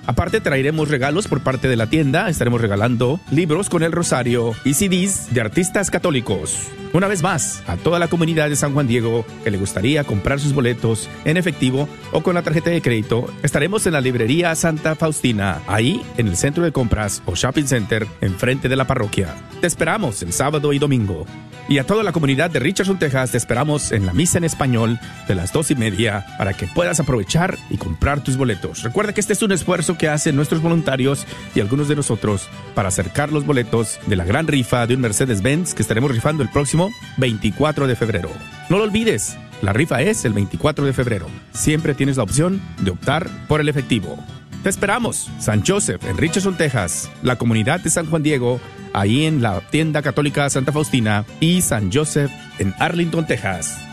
Aparte 0.06 0.40
traeremos 0.40 0.88
regalos 0.88 1.26
por 1.26 1.40
parte 1.40 1.66
de 1.66 1.76
la 1.76 1.88
tienda, 1.88 2.28
estaremos 2.28 2.60
regalando 2.60 3.18
libros 3.30 3.68
con 3.68 3.82
el 3.82 3.90
rosario 3.90 4.54
y 4.64 4.74
CDs 4.74 5.34
de 5.34 5.40
artistas 5.40 5.90
católicos. 5.90 6.68
Una 6.92 7.08
vez 7.08 7.22
más, 7.22 7.62
a 7.66 7.76
toda 7.76 7.98
la 7.98 8.08
comunidad 8.08 8.48
de 8.48 8.56
San 8.56 8.72
Juan 8.72 8.86
Diego 8.86 9.26
que 9.42 9.50
le 9.50 9.58
gustaría 9.58 10.04
comprar 10.04 10.38
sus 10.38 10.54
boletos 10.54 11.10
en 11.24 11.36
efectivo 11.36 11.88
o 12.12 12.22
con 12.22 12.34
la 12.34 12.42
tarjeta 12.42 12.70
de 12.70 12.80
crédito, 12.80 13.26
estaremos 13.42 13.84
en 13.86 13.94
la 13.94 14.00
librería 14.00 14.54
Santa 14.54 14.94
Faustina, 14.94 15.60
ahí 15.66 16.00
en 16.16 16.28
el 16.28 16.36
centro 16.36 16.62
de 16.62 16.72
compras 16.72 17.22
o 17.26 17.34
shopping 17.34 17.66
center 17.66 18.06
enfrente 18.20 18.68
de 18.68 18.76
la 18.76 18.86
parroquia. 18.86 19.34
Te 19.60 19.66
esperamos 19.66 20.22
el 20.22 20.32
sábado 20.32 20.72
y 20.72 20.78
domingo. 20.78 21.26
Y 21.68 21.78
a 21.78 21.84
toda 21.84 22.04
la 22.04 22.12
comunidad 22.12 22.48
de 22.48 22.60
Richardson, 22.60 22.98
Texas, 22.98 23.32
te 23.32 23.38
esperamos 23.38 23.90
en 23.90 24.06
la 24.06 24.12
misa 24.12 24.38
en 24.38 24.44
español 24.44 25.00
de 25.26 25.34
las 25.34 25.52
dos 25.52 25.72
y 25.72 25.74
media 25.74 26.24
para 26.38 26.54
que 26.54 26.68
puedas 26.68 27.00
aprovechar 27.00 27.58
y 27.70 27.76
comprar 27.76 28.22
tus 28.22 28.36
boletos. 28.36 28.84
Recuerda 28.84 29.12
que 29.12 29.20
este 29.20 29.32
es 29.32 29.42
un 29.42 29.50
esfuerzo 29.50 29.95
que 29.96 30.08
hacen 30.08 30.36
nuestros 30.36 30.62
voluntarios 30.62 31.26
y 31.54 31.60
algunos 31.60 31.88
de 31.88 31.96
nosotros 31.96 32.48
para 32.74 32.88
acercar 32.88 33.32
los 33.32 33.44
boletos 33.44 33.98
de 34.06 34.16
la 34.16 34.24
gran 34.24 34.46
rifa 34.46 34.86
de 34.86 34.94
un 34.94 35.00
Mercedes-Benz 35.00 35.74
que 35.74 35.82
estaremos 35.82 36.10
rifando 36.10 36.42
el 36.42 36.48
próximo 36.48 36.90
24 37.16 37.86
de 37.86 37.96
febrero. 37.96 38.30
No 38.68 38.78
lo 38.78 38.84
olvides, 38.84 39.36
la 39.62 39.72
rifa 39.72 40.02
es 40.02 40.24
el 40.24 40.32
24 40.32 40.84
de 40.84 40.92
febrero. 40.92 41.26
Siempre 41.52 41.94
tienes 41.94 42.16
la 42.16 42.22
opción 42.22 42.60
de 42.80 42.90
optar 42.90 43.28
por 43.48 43.60
el 43.60 43.68
efectivo. 43.68 44.16
Te 44.62 44.70
esperamos, 44.70 45.30
San 45.38 45.64
Joseph, 45.64 46.04
en 46.04 46.18
Richardson, 46.18 46.56
Texas, 46.56 47.10
la 47.22 47.36
comunidad 47.36 47.80
de 47.80 47.90
San 47.90 48.06
Juan 48.06 48.22
Diego, 48.22 48.60
ahí 48.92 49.24
en 49.24 49.40
la 49.40 49.60
tienda 49.60 50.02
católica 50.02 50.50
Santa 50.50 50.72
Faustina, 50.72 51.24
y 51.40 51.62
San 51.62 51.92
Joseph, 51.92 52.32
en 52.58 52.74
Arlington, 52.78 53.26
Texas. 53.26 53.85